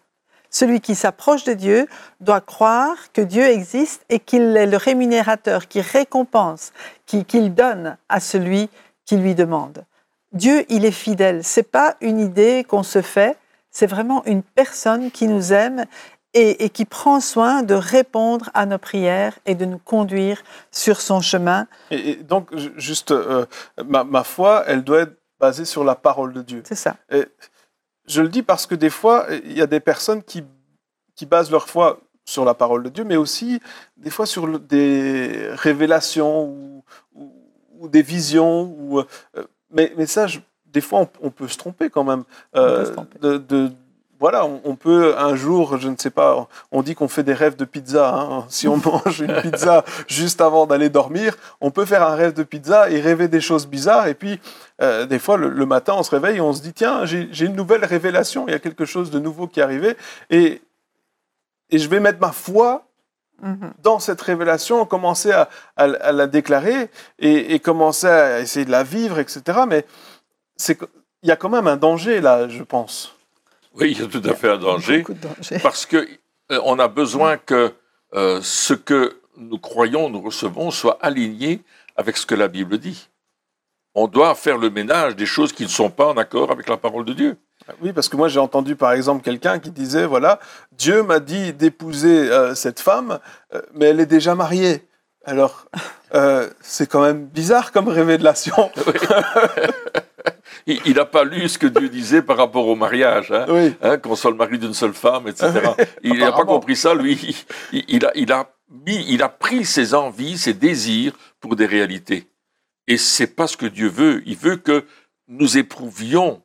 Celui 0.50 0.80
qui 0.80 0.96
s'approche 0.96 1.44
de 1.44 1.54
Dieu 1.54 1.88
doit 2.22 2.42
croire 2.42 3.12
que 3.12 3.22
Dieu 3.22 3.44
existe 3.44 4.04
et 4.10 4.20
qu'il 4.20 4.56
est 4.56 4.66
le 4.66 4.78
rémunérateur 4.78 5.68
qui 5.68 5.82
récompense, 5.82 6.72
qu'il 7.06 7.54
donne 7.54 7.98
à 8.10 8.20
celui 8.20 8.70
qui 9.06 9.18
lui 9.18 9.36
demande. 9.36 9.84
Dieu, 10.32 10.66
il 10.70 10.86
est 10.86 10.92
fidèle. 10.92 11.44
C'est 11.44 11.70
pas 11.72 11.96
une 12.02 12.20
idée 12.20 12.66
qu'on 12.68 12.84
se 12.84 13.02
fait, 13.02 13.38
c'est 13.72 13.88
vraiment 13.88 14.24
une 14.26 14.42
personne 14.42 15.12
qui 15.12 15.28
nous 15.28 15.54
aime 15.54 15.86
et, 16.38 16.70
qui 16.70 16.86
prend 16.86 17.20
soin 17.20 17.64
de 17.64 17.74
répondre 17.74 18.50
à 18.54 18.66
nos 18.66 18.78
prières 18.78 19.38
et 19.46 19.56
de 19.56 19.66
nous 19.66 19.80
conduire 19.80 20.44
sur 20.72 21.02
son 21.02 21.20
chemin. 21.20 21.68
Et, 21.90 22.16
donc, 22.16 22.56
juste, 22.78 23.12
euh, 23.12 23.46
ma, 23.86 24.24
foi, 24.24 24.64
elle 24.68 24.84
doit 24.84 25.02
être 25.02 25.18
basée 25.40 25.66
sur 25.66 25.84
la 25.84 25.96
parole 25.96 26.34
de 26.34 26.42
Dieu. 26.42 26.62
C'est 26.66 26.76
ça. 26.76 26.96
Et 27.10 27.26
je 28.08 28.22
le 28.22 28.30
dis 28.30 28.44
parce 28.44 28.68
que 28.68 28.76
des 28.76 28.90
fois, 28.90 29.26
il 29.46 29.58
y 29.58 29.62
a 29.62 29.68
des 29.68 29.80
personnes 29.80 30.22
qui, 30.22 30.44
qui 31.16 31.26
basent 31.26 31.52
leur 31.52 31.68
foi 31.68 32.00
sur 32.24 32.46
la 32.46 32.54
parole 32.54 32.84
de 32.84 32.90
Dieu, 32.90 33.04
mais 33.04 33.18
aussi 33.18 33.60
des 33.96 34.10
fois 34.10 34.26
sur 34.26 34.60
des 34.60 35.50
révélations 35.54 36.46
ou, 36.46 36.84
ou, 37.80 37.88
des 37.88 38.02
visions. 38.02 38.76
Ou, 38.78 39.00
euh, 39.00 39.04
mais, 39.72 39.92
mais 39.98 40.06
ça, 40.06 40.28
des 40.66 40.82
fois, 40.82 41.10
on, 41.22 41.32
peut 41.32 41.48
se 41.48 41.58
tromper 41.58 41.90
quand 41.90 42.04
même. 42.04 42.24
on 42.54 42.62
peut 42.62 42.86
se 42.86 42.92
tromper. 42.92 43.18
Euh, 43.24 43.40
de 43.40 43.72
voilà, 44.20 44.46
on, 44.46 44.76
peut 44.76 45.16
un 45.18 45.36
jour, 45.36 45.78
je 45.78 45.90
ne 45.90 45.96
sais 45.96 46.10
pas, 46.10 46.48
on 46.72 46.82
dit 46.82 46.96
qu'on 46.96 47.08
fait 47.08 47.24
des 47.24 47.34
rêves 47.34 47.56
de 47.56 47.66
pizza. 47.66 48.16
Hein. 48.16 48.46
Si 48.50 48.68
on 48.68 48.78
mange 48.78 49.22
une 49.22 49.42
pizza 49.42 49.86
juste 50.08 50.42
avant 50.42 50.66
d'aller 50.66 50.90
dormir, 50.90 51.36
on 51.62 51.70
peut 51.70 51.86
faire 51.86 52.02
un 52.02 52.16
rêve 52.16 52.34
de 52.34 52.42
pizza 52.44 52.90
et 52.90 53.00
rêver 53.00 53.28
des 53.28 53.42
choses 53.42 53.68
bizarres. 53.68 54.08
Et 54.08 54.16
puis, 54.16 54.40
euh, 54.82 55.06
des 55.06 55.20
fois, 55.20 55.38
le, 55.38 55.66
matin, 55.68 55.94
on 55.98 56.04
se 56.04 56.10
réveille 56.10 56.38
et 56.38 56.42
on 56.42 56.54
se 56.54 56.62
dit, 56.62 56.74
tiens, 56.74 57.06
j'ai 57.06 57.46
une 57.46 57.56
nouvelle 57.56 57.86
révélation, 57.86 58.48
il 58.48 58.52
y 58.52 58.56
a 58.56 58.60
quelque 58.60 58.86
chose 58.86 59.12
de 59.12 59.20
nouveau 59.20 59.48
qui 59.48 59.60
est 59.60 59.64
arrivé. 59.64 59.96
Et, 60.32 60.62
et 61.70 61.78
je 61.78 61.88
vais 61.88 62.00
mettre 62.00 62.20
ma 62.20 62.32
foi 62.32 62.88
mm-hmm. 63.44 63.74
dans 63.84 64.00
cette 64.00 64.22
révélation, 64.22 64.84
commencer 64.86 65.32
à, 65.32 65.48
la 65.78 66.26
déclarer 66.26 66.90
et, 67.20 67.54
et, 67.54 67.60
commencer 67.60 68.08
à 68.08 68.40
essayer 68.40 68.66
de 68.66 68.72
la 68.72 68.84
vivre, 68.84 69.20
etc. 69.20 69.60
Mais 69.68 69.86
il 71.22 71.30
y 71.30 71.32
a 71.32 71.36
quand 71.36 71.50
même 71.50 71.68
un 71.68 71.78
danger 71.78 72.20
là, 72.20 72.48
je 72.48 72.64
pense. 72.64 73.17
Oui, 73.80 73.92
il 73.92 74.02
y 74.02 74.04
a 74.04 74.08
tout 74.08 74.28
à 74.28 74.34
fait 74.34 74.50
un 74.50 74.58
danger, 74.58 75.04
parce 75.62 75.86
que 75.86 75.98
euh, 76.52 76.60
on 76.66 76.80
a 76.80 76.88
besoin 76.88 77.38
que 77.38 77.74
euh, 78.16 78.40
ce 78.42 78.74
que 78.74 79.18
nous 79.38 79.60
croyons, 79.60 80.10
nous 80.10 80.22
recevons, 80.22 80.72
soit 80.72 80.98
aligné 81.02 81.62
avec 81.96 82.18
ce 82.18 82.26
que 82.26 82.34
la 82.36 82.48
Bible 82.48 82.80
dit. 82.80 83.10
On 83.94 84.08
doit 84.08 84.34
faire 84.36 84.58
le 84.58 84.70
ménage 84.70 85.16
des 85.16 85.26
choses 85.26 85.54
qui 85.54 85.64
ne 85.64 85.70
sont 85.70 85.90
pas 85.90 86.08
en 86.08 86.18
accord 86.18 86.52
avec 86.52 86.68
la 86.70 86.78
parole 86.78 87.06
de 87.06 87.14
Dieu. 87.14 87.38
Oui, 87.82 87.94
parce 87.94 88.10
que 88.10 88.16
moi 88.16 88.30
j'ai 88.30 88.40
entendu 88.40 88.76
par 88.76 88.94
exemple 88.94 89.24
quelqu'un 89.24 89.60
qui 89.60 89.72
disait, 89.72 90.06
voilà, 90.06 90.40
Dieu 90.72 91.04
m'a 91.04 91.20
dit 91.20 91.54
d'épouser 91.54 92.32
euh, 92.32 92.56
cette 92.56 92.80
femme, 92.80 93.20
mais 93.74 93.88
elle 93.88 94.00
est 94.00 94.06
déjà 94.06 94.36
mariée. 94.36 94.88
Alors, 95.26 95.66
euh, 96.16 96.50
c'est 96.62 96.90
quand 96.90 97.02
même 97.02 97.26
bizarre 97.28 97.72
comme 97.72 97.88
révélation. 97.88 98.72
il 100.68 100.94
n'a 100.96 101.06
pas 101.06 101.24
lu 101.24 101.48
ce 101.48 101.58
que 101.58 101.68
Dieu 101.68 101.90
disait 101.90 102.22
par 102.22 102.38
rapport 102.38 102.68
au 102.68 102.76
mariage, 102.76 103.32
hein, 103.32 103.46
Oui. 103.50 103.76
hein, 103.82 103.98
qu'on 103.98 104.16
soit 104.16 104.32
le 104.32 104.38
mari 104.38 104.60
d'une 104.60 104.74
seule 104.74 104.94
femme, 104.94 105.28
etc. 105.28 105.52
Il 106.04 106.20
n'a 106.20 106.32
pas 106.32 106.46
compris 106.46 106.76
ça, 106.76 106.94
lui. 106.94 107.46
Il, 107.72 107.84
il 107.88 108.06
a, 108.06 108.12
il, 108.16 108.32
a 108.32 108.50
mis, 108.86 109.06
il 109.10 109.24
a 109.24 109.30
pris 109.30 109.66
ses 109.66 109.94
envies, 109.94 110.38
ses 110.38 110.54
désirs 110.54 111.14
pour 111.40 111.56
des 111.56 111.66
réalités. 111.66 112.28
Et 112.88 112.98
c'est 112.98 113.28
pas 113.36 113.48
ce 113.48 113.58
que 113.58 113.66
Dieu 113.66 113.88
veut. 113.90 114.24
Il 114.26 114.38
veut 114.38 114.56
que 114.58 114.86
nous 115.28 115.58
éprouvions 115.58 116.42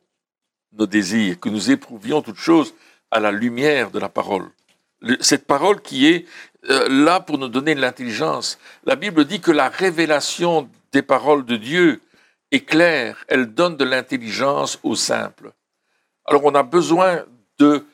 nos 0.73 0.87
désirs, 0.87 1.39
que 1.39 1.49
nous 1.49 1.71
éprouvions 1.71 2.21
toutes 2.21 2.37
choses 2.37 2.73
à 3.11 3.19
la 3.19 3.31
lumière 3.31 3.91
de 3.91 3.99
la 3.99 4.09
parole. 4.09 4.49
Cette 5.19 5.45
parole 5.45 5.81
qui 5.81 6.07
est 6.07 6.25
euh, 6.69 6.87
là 6.87 7.19
pour 7.19 7.37
nous 7.37 7.49
donner 7.49 7.75
de 7.75 7.81
l'intelligence. 7.81 8.57
La 8.85 8.95
Bible 8.95 9.25
dit 9.25 9.41
que 9.41 9.51
la 9.51 9.67
révélation 9.67 10.69
des 10.93 11.01
paroles 11.01 11.45
de 11.45 11.57
Dieu 11.57 12.01
est 12.51 12.61
claire, 12.61 13.25
elle 13.27 13.53
donne 13.53 13.75
de 13.75 13.83
l'intelligence 13.83 14.79
au 14.83 14.95
simple. 14.95 15.51
Alors 16.25 16.45
on 16.45 16.55
a 16.55 16.63
besoin 16.63 17.25
de 17.59 17.85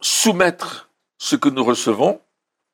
soumettre 0.00 0.90
ce 1.18 1.36
que 1.36 1.48
nous 1.48 1.62
recevons 1.62 2.20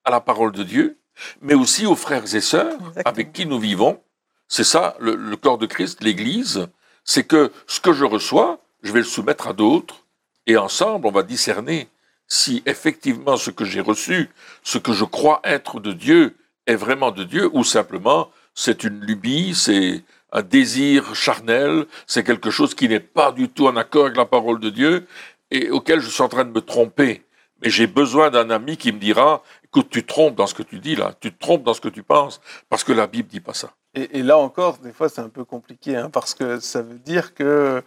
à 0.05 0.11
la 0.11 0.21
parole 0.21 0.53
de 0.53 0.63
Dieu, 0.63 0.97
mais 1.43 1.55
aussi 1.55 1.85
aux 1.85 1.97
frères 1.97 2.35
et 2.35 2.41
sœurs 2.41 2.73
Exactement. 2.75 3.03
avec 3.05 3.33
qui 3.33 3.45
nous 3.45 3.59
vivons. 3.59 4.01
C'est 4.49 4.65
ça 4.65 4.97
le, 4.99 5.15
le 5.15 5.37
corps 5.37 5.59
de 5.59 5.67
Christ, 5.67 6.03
l'Église, 6.03 6.69
c'est 7.05 7.25
que 7.25 7.53
ce 7.67 7.81
que 7.81 7.93
je 7.93 8.05
reçois, 8.05 8.61
je 8.83 8.93
vais 8.93 9.01
le 9.01 9.05
soumettre 9.05 9.49
à 9.49 9.53
d'autres, 9.53 10.07
et 10.47 10.57
ensemble, 10.57 11.07
on 11.07 11.11
va 11.11 11.23
discerner 11.23 11.89
si 12.29 12.63
effectivement 12.67 13.37
ce 13.37 13.51
que 13.51 13.65
j'ai 13.65 13.81
reçu, 13.81 14.31
ce 14.63 14.79
que 14.79 14.93
je 14.93 15.05
crois 15.05 15.41
être 15.45 15.81
de 15.81 15.93
Dieu, 15.93 16.37
est 16.67 16.77
vraiment 16.77 17.13
de 17.13 17.25
Dieu, 17.25 17.49
ou 17.53 17.65
simplement 17.65 18.31
c'est 18.55 18.85
une 18.85 19.01
lubie, 19.01 19.55
c'est 19.55 20.03
un 20.33 20.43
désir 20.43 21.15
charnel, 21.15 21.87
c'est 22.07 22.25
quelque 22.25 22.51
chose 22.51 22.75
qui 22.75 22.89
n'est 22.89 23.01
pas 23.01 23.33
du 23.33 23.49
tout 23.49 23.67
en 23.67 23.77
accord 23.77 24.07
avec 24.07 24.17
la 24.17 24.27
parole 24.27 24.61
de 24.61 24.71
Dieu, 24.71 25.07
et 25.51 25.71
auquel 25.71 26.01
je 26.01 26.09
suis 26.09 26.23
en 26.23 26.29
train 26.29 26.45
de 26.45 26.51
me 26.51 26.61
tromper. 26.61 27.23
Mais 27.63 27.71
j'ai 27.71 27.87
besoin 27.87 28.31
d'un 28.31 28.51
ami 28.51 28.77
qui 28.77 28.93
me 28.93 28.99
dira, 28.99 29.43
écoute, 29.65 29.89
tu 29.89 30.05
trompes 30.05 30.35
dans 30.35 30.47
ce 30.47 30.55
que 30.55 30.63
tu 30.63 30.79
dis 30.79 30.97
là, 30.97 31.15
tu 31.21 31.33
te 31.33 31.39
trompes 31.39 31.63
dans 31.63 31.75
ce 31.75 31.81
que 31.81 31.89
tu 31.89 32.03
penses, 32.03 32.41
parce 32.69 32.83
que 32.83 32.93
la 32.93 33.07
Bible 33.07 33.29
dit 33.29 33.41
pas 33.41 33.55
ça. 33.55 33.73
Et, 33.95 34.19
et 34.19 34.23
là 34.23 34.37
encore, 34.37 34.79
des 34.79 34.93
fois, 34.93 35.09
c'est 35.09 35.23
un 35.23 35.29
peu 35.29 35.45
compliqué, 35.45 35.97
hein, 35.97 36.11
parce 36.11 36.35
que 36.35 36.59
ça 36.61 36.83
veut 36.83 36.99
dire 36.99 37.35
que 37.35 37.83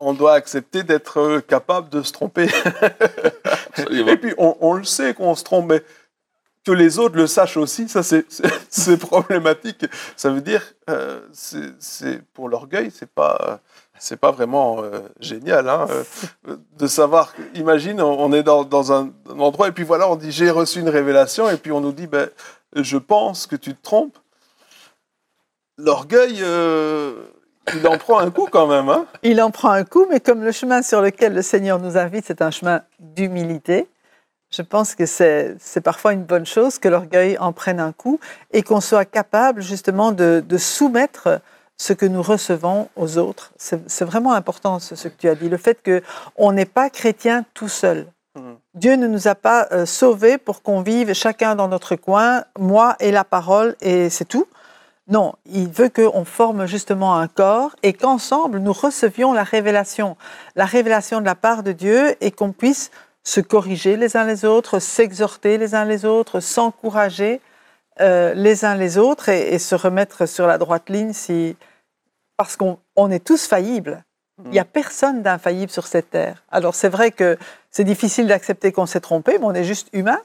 on 0.00 0.14
doit 0.14 0.32
accepter 0.32 0.82
d'être 0.82 1.40
capable 1.40 1.90
de 1.90 2.02
se 2.02 2.12
tromper. 2.12 2.48
Et 3.90 4.16
puis, 4.16 4.34
on, 4.38 4.56
on 4.60 4.74
le 4.74 4.84
sait 4.84 5.14
qu'on 5.14 5.34
se 5.34 5.44
trompe, 5.44 5.66
mais 5.70 5.82
que 6.64 6.72
les 6.72 6.98
autres 6.98 7.16
le 7.16 7.26
sachent 7.26 7.56
aussi, 7.56 7.88
ça, 7.88 8.02
c'est- 8.02 8.96
problématique. 8.96 9.86
Ça 10.16 10.30
veut 10.30 10.40
dire, 10.40 10.62
euh, 10.88 11.20
c'est 11.32 12.22
pour 12.32 12.48
l'orgueil, 12.48 12.90
c'est 12.90 13.08
pas, 13.10 13.60
c'est 13.98 14.18
pas 14.18 14.30
vraiment 14.30 14.82
euh, 14.82 15.00
génial 15.20 15.68
hein, 15.68 15.86
euh, 16.48 16.56
de 16.78 16.86
savoir. 16.86 17.32
Imagine, 17.54 18.00
on 18.00 18.32
est 18.32 18.42
dans, 18.42 18.64
dans 18.64 18.92
un, 18.92 19.10
un 19.28 19.38
endroit 19.40 19.68
et 19.68 19.72
puis 19.72 19.84
voilà, 19.84 20.08
on 20.10 20.16
dit 20.16 20.32
j'ai 20.32 20.50
reçu 20.50 20.80
une 20.80 20.88
révélation 20.88 21.48
et 21.48 21.56
puis 21.56 21.72
on 21.72 21.80
nous 21.80 21.92
dit, 21.92 22.06
ben, 22.06 22.28
je 22.74 22.98
pense 22.98 23.46
que 23.46 23.56
tu 23.56 23.74
te 23.74 23.82
trompes. 23.82 24.18
L'orgueil, 25.78 26.42
il 27.76 27.86
en 27.86 27.98
prend 27.98 28.18
un 28.18 28.30
coup 28.30 28.48
quand 28.50 28.66
même. 28.66 28.88
Hein 28.88 29.06
Il 29.22 29.40
en 29.42 29.50
prend 29.50 29.70
un 29.70 29.84
coup, 29.84 30.06
mais 30.10 30.20
comme 30.20 30.42
le 30.42 30.52
chemin 30.52 30.82
sur 30.82 31.00
lequel 31.00 31.34
le 31.34 31.42
Seigneur 31.42 31.78
nous 31.78 31.96
invite, 31.96 32.24
c'est 32.26 32.42
un 32.42 32.50
chemin 32.50 32.82
d'humilité, 32.98 33.88
je 34.50 34.62
pense 34.62 34.96
que 34.96 35.06
c'est 35.06 35.80
parfois 35.82 36.12
une 36.12 36.24
bonne 36.24 36.46
chose 36.46 36.78
que 36.78 36.88
l'orgueil 36.88 37.38
en 37.38 37.52
prenne 37.52 37.78
un 37.78 37.92
coup 37.92 38.18
et 38.52 38.62
qu'on 38.62 38.80
soit 38.80 39.04
capable 39.04 39.62
justement 39.62 40.10
de, 40.10 40.42
de 40.46 40.58
soumettre 40.58 41.40
ce 41.76 41.92
que 41.92 42.04
nous 42.04 42.20
recevons 42.20 42.88
aux 42.96 43.16
autres. 43.16 43.52
C'est 43.56 44.04
vraiment 44.04 44.32
important 44.32 44.80
ce, 44.80 44.96
ce 44.96 45.08
que 45.08 45.16
tu 45.16 45.28
as 45.28 45.34
dit, 45.34 45.48
le 45.48 45.56
fait 45.56 45.78
qu'on 45.82 46.52
n'est 46.52 46.66
pas 46.66 46.90
chrétien 46.90 47.44
tout 47.54 47.68
seul. 47.68 48.06
Mhm. 48.36 48.56
Dieu 48.74 48.96
ne 48.96 49.06
nous 49.06 49.28
a 49.28 49.34
pas 49.34 49.68
euh, 49.72 49.86
sauvés 49.86 50.36
pour 50.36 50.62
qu'on 50.62 50.82
vive 50.82 51.14
chacun 51.14 51.54
dans 51.54 51.68
notre 51.68 51.96
coin, 51.96 52.44
moi 52.58 52.96
et 53.00 53.12
la 53.12 53.24
parole, 53.24 53.76
et 53.80 54.10
c'est 54.10 54.26
tout. 54.26 54.46
Non, 55.10 55.34
il 55.44 55.68
veut 55.68 55.88
qu'on 55.88 56.24
forme 56.24 56.66
justement 56.66 57.16
un 57.16 57.26
corps 57.26 57.74
et 57.82 57.92
qu'ensemble 57.92 58.60
nous 58.60 58.72
recevions 58.72 59.32
la 59.32 59.42
révélation, 59.42 60.16
la 60.54 60.64
révélation 60.64 61.20
de 61.20 61.26
la 61.26 61.34
part 61.34 61.64
de 61.64 61.72
Dieu 61.72 62.16
et 62.20 62.30
qu'on 62.30 62.52
puisse 62.52 62.92
se 63.24 63.40
corriger 63.40 63.96
les 63.96 64.16
uns 64.16 64.24
les 64.24 64.44
autres, 64.44 64.78
s'exhorter 64.78 65.58
les 65.58 65.74
uns 65.74 65.84
les 65.84 66.04
autres, 66.04 66.38
s'encourager 66.38 67.40
euh, 68.00 68.34
les 68.34 68.64
uns 68.64 68.76
les 68.76 68.98
autres 68.98 69.28
et, 69.28 69.52
et 69.52 69.58
se 69.58 69.74
remettre 69.74 70.26
sur 70.26 70.46
la 70.46 70.58
droite 70.58 70.88
ligne 70.88 71.12
si 71.12 71.56
parce 72.36 72.56
qu'on 72.56 72.78
on 72.94 73.10
est 73.10 73.24
tous 73.24 73.46
faillibles. 73.46 74.04
Il 74.44 74.52
n'y 74.52 74.60
a 74.60 74.64
personne 74.64 75.22
d'infaillible 75.22 75.70
sur 75.70 75.86
cette 75.88 76.10
terre. 76.10 76.44
Alors 76.50 76.74
c'est 76.76 76.88
vrai 76.88 77.10
que 77.10 77.36
c'est 77.70 77.84
difficile 77.84 78.28
d'accepter 78.28 78.70
qu'on 78.70 78.86
s'est 78.86 79.00
trompé, 79.00 79.38
mais 79.38 79.44
on 79.44 79.54
est 79.54 79.64
juste 79.64 79.88
humain. 79.92 80.20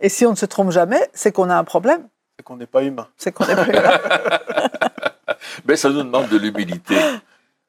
Et 0.00 0.08
si 0.08 0.24
on 0.24 0.30
ne 0.30 0.36
se 0.36 0.46
trompe 0.46 0.70
jamais, 0.70 1.08
c'est 1.12 1.32
qu'on 1.32 1.50
a 1.50 1.56
un 1.56 1.64
problème. 1.64 2.08
C'est 2.38 2.44
qu'on 2.44 2.56
n'est 2.56 2.66
pas 2.66 2.84
humain. 2.84 3.08
C'est 3.16 3.32
qu'on 3.32 3.44
est 3.46 3.56
pas 3.56 3.66
humain. 3.66 3.98
Mais 5.66 5.74
ça 5.74 5.90
nous 5.90 6.04
demande 6.04 6.28
de 6.28 6.36
l'humilité. 6.38 6.96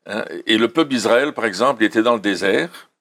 hein. 0.05 0.23
Et 0.45 0.59
le 0.59 0.67
peuple 0.67 0.91
d'Israël, 0.91 1.33
par 1.33 1.45
exemple, 1.45 1.81
il 1.81 1.87
était 1.87 2.03
dans 2.03 2.13
le 2.13 2.19
désert, 2.19 2.91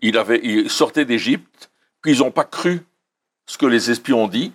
il, 0.00 0.18
avait, 0.18 0.40
il 0.42 0.68
sortait 0.68 1.04
d'Égypte, 1.04 1.70
puis 2.02 2.12
ils 2.14 2.18
n'ont 2.18 2.32
pas 2.32 2.42
cru 2.42 2.80
ce 3.46 3.56
que 3.56 3.66
les 3.66 3.92
espions 3.92 4.24
ont 4.24 4.28
dit. 4.28 4.52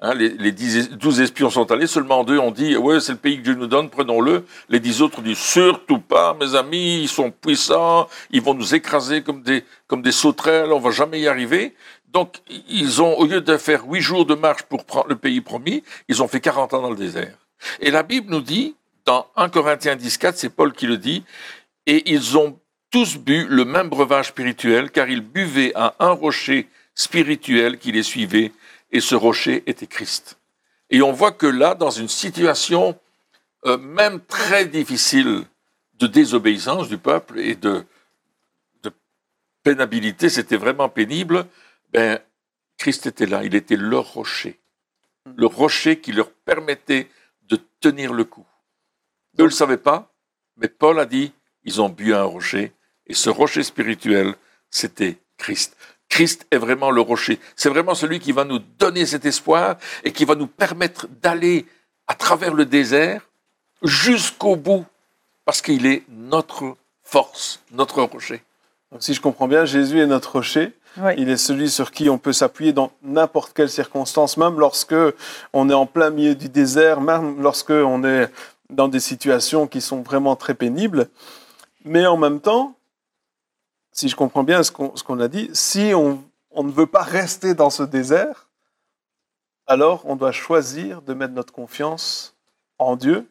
Hein, 0.00 0.14
les, 0.14 0.30
les 0.30 0.50
10 0.50 0.90
12 0.90 1.20
espions 1.20 1.48
sont 1.50 1.70
allés, 1.70 1.86
seulement 1.86 2.24
deux 2.24 2.38
ont 2.38 2.50
dit 2.50 2.76
Ouais, 2.76 2.98
c'est 2.98 3.12
le 3.12 3.18
pays 3.18 3.38
que 3.38 3.42
Dieu 3.42 3.54
nous 3.54 3.68
donne, 3.68 3.88
prenons-le. 3.88 4.44
Les 4.68 4.80
dix 4.80 5.00
autres 5.00 5.20
ont 5.20 5.22
dit 5.22 5.36
Surtout 5.36 6.00
pas, 6.00 6.34
mes 6.34 6.56
amis, 6.56 7.02
ils 7.02 7.08
sont 7.08 7.30
puissants, 7.30 8.08
ils 8.32 8.42
vont 8.42 8.54
nous 8.54 8.74
écraser 8.74 9.22
comme 9.22 9.42
des, 9.42 9.64
comme 9.86 10.02
des 10.02 10.10
sauterelles, 10.12 10.72
on 10.72 10.80
va 10.80 10.90
jamais 10.90 11.20
y 11.20 11.28
arriver. 11.28 11.76
Donc, 12.14 12.36
ils 12.68 13.02
ont, 13.02 13.18
au 13.18 13.26
lieu 13.26 13.40
de 13.40 13.56
faire 13.56 13.86
huit 13.86 14.00
jours 14.00 14.24
de 14.24 14.36
marche 14.36 14.62
pour 14.62 14.84
prendre 14.84 15.08
le 15.08 15.16
pays 15.16 15.40
promis, 15.40 15.82
ils 16.08 16.22
ont 16.22 16.28
fait 16.28 16.40
40 16.40 16.72
ans 16.74 16.82
dans 16.82 16.90
le 16.90 16.96
désert. 16.96 17.36
Et 17.80 17.90
la 17.90 18.04
Bible 18.04 18.30
nous 18.30 18.40
dit, 18.40 18.76
dans 19.04 19.26
1 19.34 19.48
Corinthiens 19.48 19.96
10, 19.96 20.18
4, 20.18 20.38
c'est 20.38 20.48
Paul 20.48 20.72
qui 20.72 20.86
le 20.86 20.96
dit, 20.96 21.24
et 21.86 22.12
ils 22.12 22.38
ont 22.38 22.56
tous 22.90 23.18
bu 23.18 23.46
le 23.48 23.64
même 23.64 23.88
breuvage 23.88 24.28
spirituel, 24.28 24.92
car 24.92 25.08
ils 25.08 25.22
buvaient 25.22 25.72
à 25.74 25.96
un 25.98 26.12
rocher 26.12 26.68
spirituel 26.94 27.78
qui 27.78 27.90
les 27.90 28.04
suivait, 28.04 28.52
et 28.92 29.00
ce 29.00 29.16
rocher 29.16 29.64
était 29.66 29.88
Christ. 29.88 30.38
Et 30.90 31.02
on 31.02 31.10
voit 31.10 31.32
que 31.32 31.46
là, 31.46 31.74
dans 31.74 31.90
une 31.90 32.08
situation 32.08 32.96
euh, 33.66 33.76
même 33.76 34.20
très 34.20 34.66
difficile 34.66 35.42
de 35.98 36.06
désobéissance 36.06 36.88
du 36.88 36.98
peuple 36.98 37.40
et 37.40 37.56
de, 37.56 37.84
de 38.84 38.92
pénibilité, 39.64 40.28
c'était 40.28 40.56
vraiment 40.56 40.88
pénible, 40.88 41.46
ben, 41.94 42.18
Christ 42.76 43.06
était 43.06 43.26
là, 43.26 43.44
il 43.44 43.54
était 43.54 43.76
leur 43.76 44.12
rocher. 44.12 44.58
Le 45.36 45.46
rocher 45.46 46.00
qui 46.00 46.12
leur 46.12 46.30
permettait 46.30 47.08
de 47.42 47.58
tenir 47.80 48.12
le 48.12 48.24
coup. 48.24 48.44
Eux 49.38 49.42
ne 49.42 49.44
le 49.44 49.50
savaient 49.50 49.78
pas, 49.78 50.12
mais 50.56 50.68
Paul 50.68 50.98
a 50.98 51.06
dit, 51.06 51.32
ils 51.62 51.80
ont 51.80 51.88
bu 51.88 52.12
un 52.12 52.24
rocher, 52.24 52.72
et 53.06 53.14
ce 53.14 53.30
rocher 53.30 53.62
spirituel, 53.62 54.34
c'était 54.70 55.18
Christ. 55.38 55.76
Christ 56.08 56.46
est 56.50 56.58
vraiment 56.58 56.90
le 56.90 57.00
rocher. 57.00 57.38
C'est 57.56 57.70
vraiment 57.70 57.94
celui 57.94 58.18
qui 58.18 58.32
va 58.32 58.44
nous 58.44 58.58
donner 58.58 59.06
cet 59.06 59.24
espoir 59.24 59.76
et 60.02 60.12
qui 60.12 60.24
va 60.24 60.34
nous 60.34 60.46
permettre 60.46 61.06
d'aller 61.22 61.66
à 62.06 62.14
travers 62.14 62.54
le 62.54 62.66
désert 62.66 63.28
jusqu'au 63.82 64.56
bout, 64.56 64.84
parce 65.44 65.62
qu'il 65.62 65.86
est 65.86 66.02
notre 66.08 66.76
force, 67.02 67.62
notre 67.70 68.02
rocher. 68.02 68.42
Si 68.98 69.14
je 69.14 69.20
comprends 69.20 69.48
bien, 69.48 69.64
Jésus 69.64 70.00
est 70.00 70.06
notre 70.06 70.32
rocher. 70.32 70.72
Il 71.16 71.28
est 71.28 71.36
celui 71.36 71.70
sur 71.70 71.90
qui 71.90 72.08
on 72.08 72.18
peut 72.18 72.32
s'appuyer 72.32 72.72
dans 72.72 72.92
n'importe 73.02 73.52
quelle 73.52 73.68
circonstance, 73.68 74.36
même 74.36 74.60
lorsque 74.60 74.94
on 75.52 75.68
est 75.68 75.74
en 75.74 75.86
plein 75.86 76.10
milieu 76.10 76.34
du 76.34 76.48
désert, 76.48 77.00
même 77.00 77.42
lorsque 77.42 77.70
on 77.70 78.04
est 78.04 78.30
dans 78.70 78.88
des 78.88 79.00
situations 79.00 79.66
qui 79.66 79.80
sont 79.80 80.02
vraiment 80.02 80.36
très 80.36 80.54
pénibles. 80.54 81.08
Mais 81.84 82.06
en 82.06 82.16
même 82.16 82.40
temps, 82.40 82.76
si 83.92 84.08
je 84.08 84.16
comprends 84.16 84.44
bien 84.44 84.62
ce 84.62 84.70
qu'on 84.70 85.20
a 85.20 85.28
dit, 85.28 85.50
si 85.52 85.92
on, 85.94 86.22
ne 86.62 86.70
veut 86.70 86.86
pas 86.86 87.02
rester 87.02 87.54
dans 87.54 87.70
ce 87.70 87.82
désert, 87.82 88.48
alors 89.66 90.02
on 90.04 90.16
doit 90.16 90.32
choisir 90.32 91.02
de 91.02 91.14
mettre 91.14 91.34
notre 91.34 91.52
confiance 91.52 92.34
en 92.78 92.96
Dieu. 92.96 93.28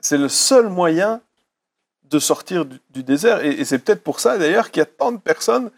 C'est 0.00 0.18
le 0.18 0.28
seul 0.28 0.68
moyen 0.68 1.20
de 2.04 2.18
sortir 2.18 2.64
du, 2.64 3.02
désert. 3.02 3.44
Et 3.44 3.64
c'est 3.64 3.78
peut-être 3.78 4.02
pour 4.02 4.18
ça 4.18 4.36
d'ailleurs 4.36 4.70
qu'il 4.70 4.80
y 4.80 4.82
a 4.82 4.86
tant 4.86 5.12
de 5.12 5.18
personnes 5.18 5.70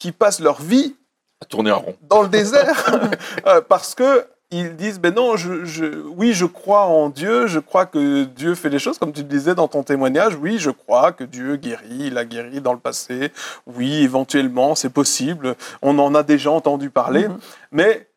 qui 0.00 0.10
passent 0.10 0.40
leur 0.40 0.60
vie 0.60 0.96
À 1.40 1.44
tourner 1.44 1.70
en 1.70 1.78
rond. 1.78 1.96
dans 2.08 2.22
le 2.22 2.28
désert 2.28 2.98
Euh, 3.46 3.60
parce 3.60 3.94
que 3.94 4.26
ils 4.52 4.74
disent 4.74 4.98
ben 4.98 5.14
non 5.14 5.36
je, 5.36 5.64
je- 5.64 6.02
oui 6.16 6.32
je 6.34 6.44
crois 6.44 6.82
en 6.86 7.08
Dieu 7.08 7.46
je 7.46 7.60
crois 7.60 7.86
que 7.86 8.24
Dieu 8.24 8.56
fait 8.56 8.68
les 8.68 8.80
choses 8.80 8.98
comme 8.98 9.12
tu 9.12 9.20
le 9.22 9.28
disais 9.28 9.54
dans 9.54 9.68
ton 9.68 9.84
témoignage 9.84 10.34
oui 10.34 10.58
je 10.58 10.70
crois 10.70 11.12
que 11.12 11.22
Dieu 11.22 11.54
guérit 11.54 11.86
il 12.10 12.18
a 12.18 12.24
guéri 12.24 12.60
dans 12.60 12.72
le 12.72 12.80
passé 12.80 13.30
oui 13.68 14.02
éventuellement 14.02 14.74
c'est 14.74 14.90
possible 14.90 15.54
on 15.82 15.96
en 16.00 16.16
a 16.16 16.24
déjà 16.24 16.50
entendu 16.50 16.90
parler 16.90 17.28
Mhm. 17.28 17.38
mais 17.70 18.08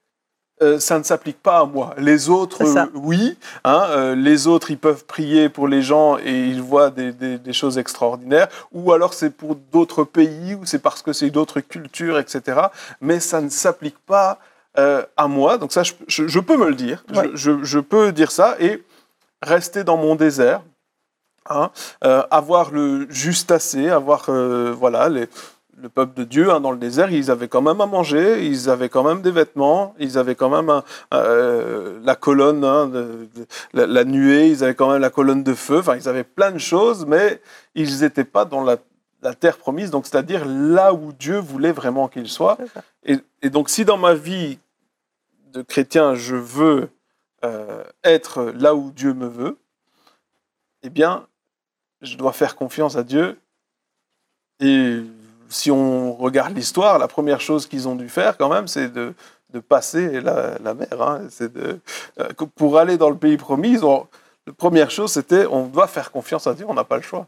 euh, 0.62 0.80
ça 0.80 0.98
ne 1.00 1.04
s'applique 1.04 1.42
pas 1.42 1.60
à 1.60 1.66
moi. 1.66 1.94
Les 1.98 2.30
autres, 2.30 2.62
euh, 2.62 2.86
oui. 2.94 3.38
hein, 3.64 3.86
euh, 3.90 4.16
les 4.16 4.48
autres, 4.48 4.70
ils 4.72 4.78
peuvent 4.78 5.04
prier 5.06 5.50
pour 5.50 5.68
les 5.68 5.82
gens 5.82 6.18
et 6.20 6.46
ils 6.48 6.62
voient 6.62 6.90
des, 6.92 7.12
des- 7.12 7.38
des 7.40 7.54
choses 7.54 7.78
extraordinaires. 7.78 8.48
Ou 8.72 8.92
alors 8.94 9.14
c'est 9.14 9.32
pour 9.32 9.56
d'autres 9.56 10.04
pays, 10.04 10.56
ou 10.56 10.66
c'est 10.66 10.80
parce 10.80 11.02
que 11.02 11.12
c'est 11.12 11.32
d'autres 11.32 11.60
cultures, 11.60 12.20
etc. 12.20 12.62
Mais 13.02 13.20
ça 13.20 13.42
ne 13.42 13.50
s'applique 13.50 13.98
pas 14.06 14.40
à 14.76 15.28
moi. 15.28 15.58
Donc 15.58 15.72
ça, 15.72 15.84
je, 15.84 15.94
je- 16.08 16.28
je 16.28 16.40
peux 16.40 16.58
me 16.58 16.68
le 16.70 16.76
dire. 16.76 17.04
Je- 17.12 17.20
Ouais. 17.20 17.30
Je, 17.34 17.64
je 17.64 17.80
peux 17.80 18.12
dire 18.12 18.32
ça 18.32 18.56
et 18.60 18.84
rester 19.42 19.84
dans 19.84 19.98
mon 19.98 20.16
désert. 20.16 20.62
hein, 21.50 21.72
avoir 22.32 22.72
le 22.72 23.06
juste 23.10 23.52
assez, 23.52 23.90
avoir 23.90 24.30
voilà 24.74 25.10
les, 25.10 25.28
le 25.82 25.90
peuple 25.90 26.14
de 26.16 26.24
Dieu 26.24 26.52
hein, 26.52 26.60
dans 26.62 26.72
le 26.72 26.78
désert, 26.78 27.12
ils 27.12 27.30
avaient 27.32 27.48
quand 27.48 27.62
même 27.62 27.82
à 27.82 27.86
manger, 27.86 28.46
ils 28.46 28.70
avaient 28.70 28.90
quand 28.90 29.04
même 29.04 29.22
des 29.22 29.32
vêtements, 29.32 29.96
ils 30.00 30.18
avaient 30.18 30.36
quand 30.36 30.50
même 30.50 30.70
un- 30.70 30.84
euh, 31.14 32.00
la 32.04 32.16
colonne, 32.16 32.64
hein, 32.64 32.88
de- 32.88 33.28
de- 33.36 33.46
la, 33.74 33.86
la 33.88 34.04
nuée, 34.04 34.48
ils 34.50 34.64
avaient 34.64 34.76
quand 34.76 34.92
même 34.92 35.02
la 35.02 35.10
colonne 35.10 35.44
de 35.44 35.54
feu, 35.54 35.80
enfin 35.80 35.96
ils 35.96 36.08
avaient 36.08 36.24
plein 36.24 36.52
de 36.52 36.58
choses, 36.60 37.06
mais 37.06 37.42
ils 37.76 38.02
n'étaient 38.02 38.24
pas 38.24 38.46
dans 38.46 38.64
la, 38.64 38.78
la 39.22 39.34
terre 39.34 39.58
promise, 39.58 39.90
donc 39.92 40.06
c'est-à-dire 40.06 40.46
là 40.46 40.94
où 40.94 41.12
Dieu 41.14 41.38
voulait 41.40 41.72
vraiment 41.72 42.08
qu'ils 42.08 42.30
soient. 42.30 42.58
Et 43.06 43.50
donc 43.50 43.70
si 43.70 43.84
dans 43.84 43.98
ma 43.98 44.14
vie 44.14 44.60
de 45.52 45.62
chrétien, 45.62 46.16
je 46.16 46.36
veux 46.36 46.90
euh, 47.44 47.84
être 48.04 48.54
là 48.58 48.74
où 48.76 48.92
Dieu 48.92 49.14
me 49.14 49.28
veut, 49.28 49.58
eh 50.84 50.90
bien, 50.90 51.26
je 52.02 52.16
dois 52.18 52.32
faire 52.34 52.56
confiance 52.56 52.96
à 52.96 53.04
Dieu. 53.04 53.38
Et 54.60 55.02
si 55.54 55.72
on 55.72 56.16
regarde 56.16 56.56
l'histoire, 56.56 56.98
la 57.00 57.08
première 57.08 57.42
chose 57.42 57.68
qu'ils 57.68 57.88
ont 57.88 57.96
dû 57.96 58.10
faire 58.10 58.38
quand 58.38 58.50
même, 58.50 58.68
c'est 58.68 58.90
de, 58.92 59.14
de 59.54 59.60
passer 59.60 60.20
la, 60.22 60.58
la 60.64 60.74
mer. 60.74 60.88
hein. 61.02 61.22
C'est 61.30 61.54
de, 61.54 61.80
euh, 62.20 62.28
que 62.38 62.44
pour 62.46 62.78
aller 62.80 62.98
dans 62.98 63.10
le 63.10 63.18
pays 63.18 63.38
promis, 63.38 63.72
ils 63.72 63.86
ont- 63.86 64.08
la 64.48 64.54
première 64.54 64.92
chose, 64.92 65.12
c'était 65.12 65.46
on 65.46 65.68
doit 65.68 65.88
faire 65.88 66.12
confiance 66.12 66.48
à 66.48 66.54
Dieu, 66.54 66.66
on 66.68 66.74
n'a 66.74 66.84
pas 66.84 66.98
le 66.98 67.04
choix. 67.04 67.28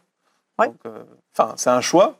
Ouais. 0.59 0.67
Donc, 0.67 0.77
euh, 0.85 1.03
Enfin, 1.37 1.53
c'est 1.57 1.69
un 1.69 1.81
choix 1.81 2.15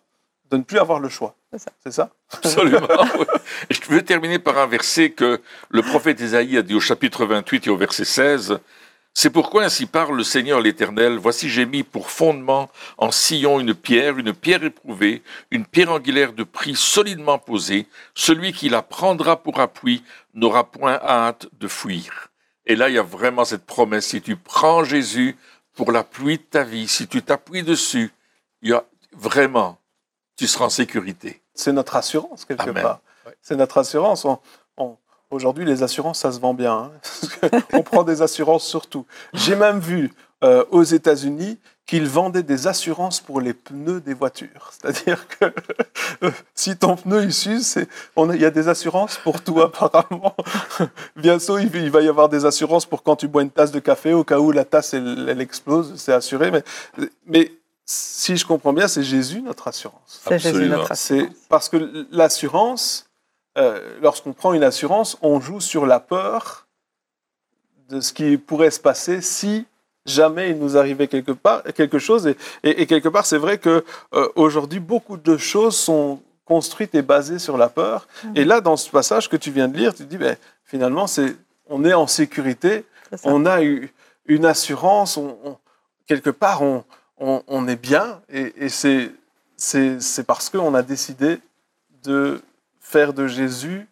de 0.52 0.58
ne 0.58 0.64
plus 0.64 0.78
avoir 0.78 1.00
le 1.00 1.10
choix. 1.10 1.36
C'est 1.52 1.60
ça. 1.60 1.72
C'est 1.84 1.92
ça? 1.92 2.10
Absolument. 2.34 2.88
oui. 3.20 3.26
Je 3.70 3.80
veux 3.90 4.02
terminer 4.04 4.40
par 4.40 4.58
un 4.58 4.68
verset 4.68 5.12
que 5.12 5.42
le 5.70 5.82
prophète 5.82 6.20
Isaïe 6.20 6.58
a 6.58 6.62
dit 6.62 6.76
au 6.76 6.80
chapitre 6.82 7.26
28 7.26 7.68
et 7.68 7.70
au 7.70 7.78
verset 7.78 8.04
16. 8.06 8.60
C'est 9.18 9.30
pourquoi 9.30 9.64
ainsi 9.64 9.86
parle 9.86 10.18
le 10.18 10.26
Seigneur 10.26 10.60
l'Éternel. 10.60 11.18
Voici 11.18 11.50
j'ai 11.50 11.66
mis 11.66 11.84
pour 11.84 12.10
fondement 12.12 12.70
en 12.98 13.12
sillon 13.12 13.62
une 13.62 13.74
pierre, 13.74 14.18
une 14.18 14.34
pierre 14.34 14.62
éprouvée, 14.66 15.24
une 15.52 15.66
pierre 15.66 15.92
angulaire 15.94 16.34
de 16.34 16.44
prix 16.44 16.76
solidement 16.76 17.40
posée. 17.40 17.88
Celui 18.14 18.52
qui 18.52 18.68
la 18.68 18.82
prendra 18.82 19.42
pour 19.42 19.62
appui 19.62 20.04
n'aura 20.34 20.70
point 20.70 21.00
hâte 21.02 21.48
de 21.54 21.70
fuir. 21.70 22.28
Et 22.66 22.76
là, 22.76 22.90
il 22.90 22.96
y 22.96 22.98
a 22.98 23.04
vraiment 23.04 23.46
cette 23.46 23.66
promesse. 23.66 24.08
Si 24.08 24.22
tu 24.22 24.36
prends 24.36 24.84
Jésus 24.84 25.38
pour 25.76 25.94
l'appui 25.94 26.38
de 26.38 26.44
ta 26.44 26.66
vie, 26.66 26.90
si 26.90 27.08
tu 27.08 27.22
t'appuies 27.22 27.64
dessus, 27.64 28.12
il 28.62 28.72
y 28.72 28.74
a 28.74 28.84
vraiment, 29.14 29.78
tu 30.36 30.46
seras 30.46 30.66
en 30.66 30.70
sécurité. 30.70 31.42
C'est 31.54 31.72
notre 31.72 31.96
assurance, 31.96 32.44
quelque 32.44 32.64
Amen. 32.64 32.84
part. 32.84 33.00
C'est 33.42 33.56
notre 33.56 33.78
assurance. 33.78 34.26
On- 34.26 34.40
on- 34.76 34.98
Aujourd'hui, 35.32 35.66
les 35.66 35.84
assurances, 35.84 36.20
ça 36.20 36.32
se 36.32 36.40
vend 36.40 36.54
bien. 36.54 36.92
hein. 37.44 37.60
Qu'on 37.72 37.84
prend 37.84 38.04
des 38.04 38.22
assurances 38.22 38.66
surtout. 38.66 39.06
J'ai 39.34 39.56
même 39.56 39.80
vu 39.80 40.14
euh, 40.44 40.64
aux 40.72 40.84
États-Unis 40.84 41.58
qu'ils 41.88 42.08
vendaient 42.08 42.42
des 42.44 42.66
assurances 42.68 43.20
pour 43.20 43.42
les 43.42 43.54
pneus 43.54 44.02
des 44.02 44.14
voitures. 44.16 44.72
C'est-à-dire 44.72 45.28
que 45.28 45.46
euh, 46.24 46.32
si 46.56 46.76
ton 46.78 46.96
pneu 46.96 47.24
il 47.24 47.34
s'use, 47.34 47.78
on 48.16 48.32
il 48.34 48.42
y 48.42 48.46
a 48.46 48.50
des 48.52 48.68
assurances 48.68 49.18
pour 49.18 49.42
tout 49.42 49.62
apparemment. 49.62 50.36
Bientôt, 51.16 51.58
il, 51.60 51.74
il 51.76 51.92
va 51.92 52.02
y 52.02 52.08
avoir 52.08 52.30
des 52.30 52.46
assurances 52.46 52.86
pour 52.86 53.04
quand 53.04 53.16
tu 53.16 53.28
bois 53.28 53.42
une 53.44 53.52
tasse 53.52 53.72
de 53.72 53.80
café, 53.80 54.14
au 54.14 54.24
cas 54.24 54.40
où 54.40 54.52
la 54.52 54.66
tasse 54.66 54.94
elle, 54.94 55.28
elle 55.30 55.42
explose, 55.42 55.94
c'est 55.98 56.14
assuré. 56.14 56.50
Mais, 56.52 56.64
mais 57.28 57.52
si 57.86 58.36
je 58.36 58.46
comprends 58.46 58.74
bien, 58.74 58.88
c'est 58.88 59.04
Jésus 59.04 59.42
notre 59.42 59.68
assurance. 59.68 60.22
C'est 60.28 60.40
Jésus 60.40 60.68
notre 60.70 60.96
C'est 60.96 61.14
assurance. 61.20 61.36
parce 61.50 61.70
que 61.70 62.08
l'assurance, 62.12 63.05
euh, 63.58 63.98
lorsqu'on 64.02 64.34
prend 64.34 64.54
une 64.54 64.64
assurance, 64.64 65.18
on 65.22 65.40
joue 65.40 65.62
sur 65.62 65.86
la 65.86 66.00
peur 66.00 66.68
de 67.90 68.02
ce 68.02 68.14
qui 68.14 68.38
pourrait 68.38 68.72
se 68.72 68.80
passer 68.80 69.22
si 69.22 69.66
jamais 70.06 70.50
il 70.52 70.60
nous 70.60 70.78
arrivait 70.78 71.08
quelque, 71.08 71.32
part, 71.32 71.64
quelque 71.76 72.00
chose. 72.00 72.28
Et, 72.28 72.38
et- 72.64 72.82
et 72.82 72.86
quelque 72.88 73.10
part, 73.10 73.26
c'est 73.26 73.38
vrai 73.38 73.58
que 73.58 73.84
euh, 74.14 74.28
aujourd'hui, 74.36 74.80
beaucoup 74.80 75.18
de 75.18 75.38
choses 75.38 75.76
sont 75.78 76.20
construites 76.46 76.94
et 76.96 77.02
basées 77.02 77.40
sur 77.40 77.58
la 77.58 77.70
peur. 77.70 78.08
Et 78.36 78.46
là, 78.46 78.62
dans 78.62 78.78
ce 78.78 78.90
passage 78.90 79.30
que 79.30 79.38
tu 79.38 79.52
viens 79.52 79.68
de 79.68 79.78
lire, 79.78 79.94
tu 79.94 80.04
te 80.04 80.10
dis, 80.10 80.18
ben, 80.18 80.36
finalement, 80.64 81.08
c'est, 81.08 81.36
on 81.68 81.84
est 81.86 81.94
en 81.94 82.08
sécurité, 82.08 82.86
on 83.24 83.46
a 83.46 83.64
eu 83.64 83.92
une 84.28 84.46
assurance, 84.46 85.18
on, 85.18 85.38
on- 85.44 85.58
quelque 86.08 86.30
part, 86.30 86.62
on, 86.62 86.84
on, 87.18 87.42
on 87.48 87.68
est 87.68 87.76
bien, 87.82 88.22
et, 88.30 88.54
et 88.58 88.70
c'est, 88.70 89.12
c'est, 89.58 90.00
c'est 90.02 90.24
parce 90.24 90.50
qu'on 90.50 90.74
a 90.76 90.84
décidé 90.84 91.40
de 92.04 92.42
faire 92.86 93.14
de 93.14 93.28
Jésus 93.28 93.88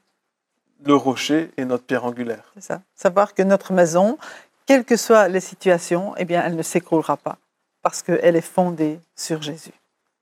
le 0.86 0.96
rocher 0.96 1.52
et 1.58 1.66
notre 1.66 1.84
pierre 1.84 2.06
angulaire. 2.06 2.44
C'est 2.56 2.64
ça. 2.64 2.82
Savoir 2.96 3.34
que 3.34 3.42
notre 3.42 3.74
maison, 3.74 4.18
quelles 4.66 4.84
que 4.86 4.98
soient 4.98 5.28
les 5.28 5.40
situations, 5.40 6.14
eh 6.18 6.26
bien, 6.26 6.44
elle 6.46 6.56
ne 6.56 6.62
s'écroulera 6.62 7.18
pas 7.18 7.38
parce 7.82 8.02
qu'elle 8.02 8.36
est 8.36 8.42
fondée 8.42 9.00
sur 9.16 9.42
Jésus. 9.42 9.74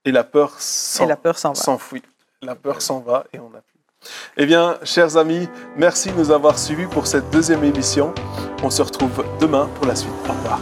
Et 0.06 0.12
la 0.12 0.24
peur 0.24 0.60
s'enfuit. 0.60 2.04
La 2.42 2.56
peur 2.56 2.82
s'en 2.82 3.00
va 3.02 3.26
et 3.34 3.40
on 3.40 3.50
n'a 3.50 3.62
plus. 3.62 4.12
Eh 4.38 4.46
bien, 4.48 4.80
chers 4.84 5.18
amis, 5.18 5.48
merci 5.78 6.12
de 6.12 6.18
nous 6.18 6.32
avoir 6.32 6.58
suivis 6.58 6.88
pour 6.88 7.06
cette 7.06 7.30
deuxième 7.30 7.64
émission. 7.64 8.16
On 8.64 8.72
se 8.72 8.82
retrouve 8.82 9.24
demain 9.40 9.70
pour 9.76 9.86
la 9.86 9.96
suite. 9.96 10.12
Au 10.28 10.32
revoir. 10.32 10.60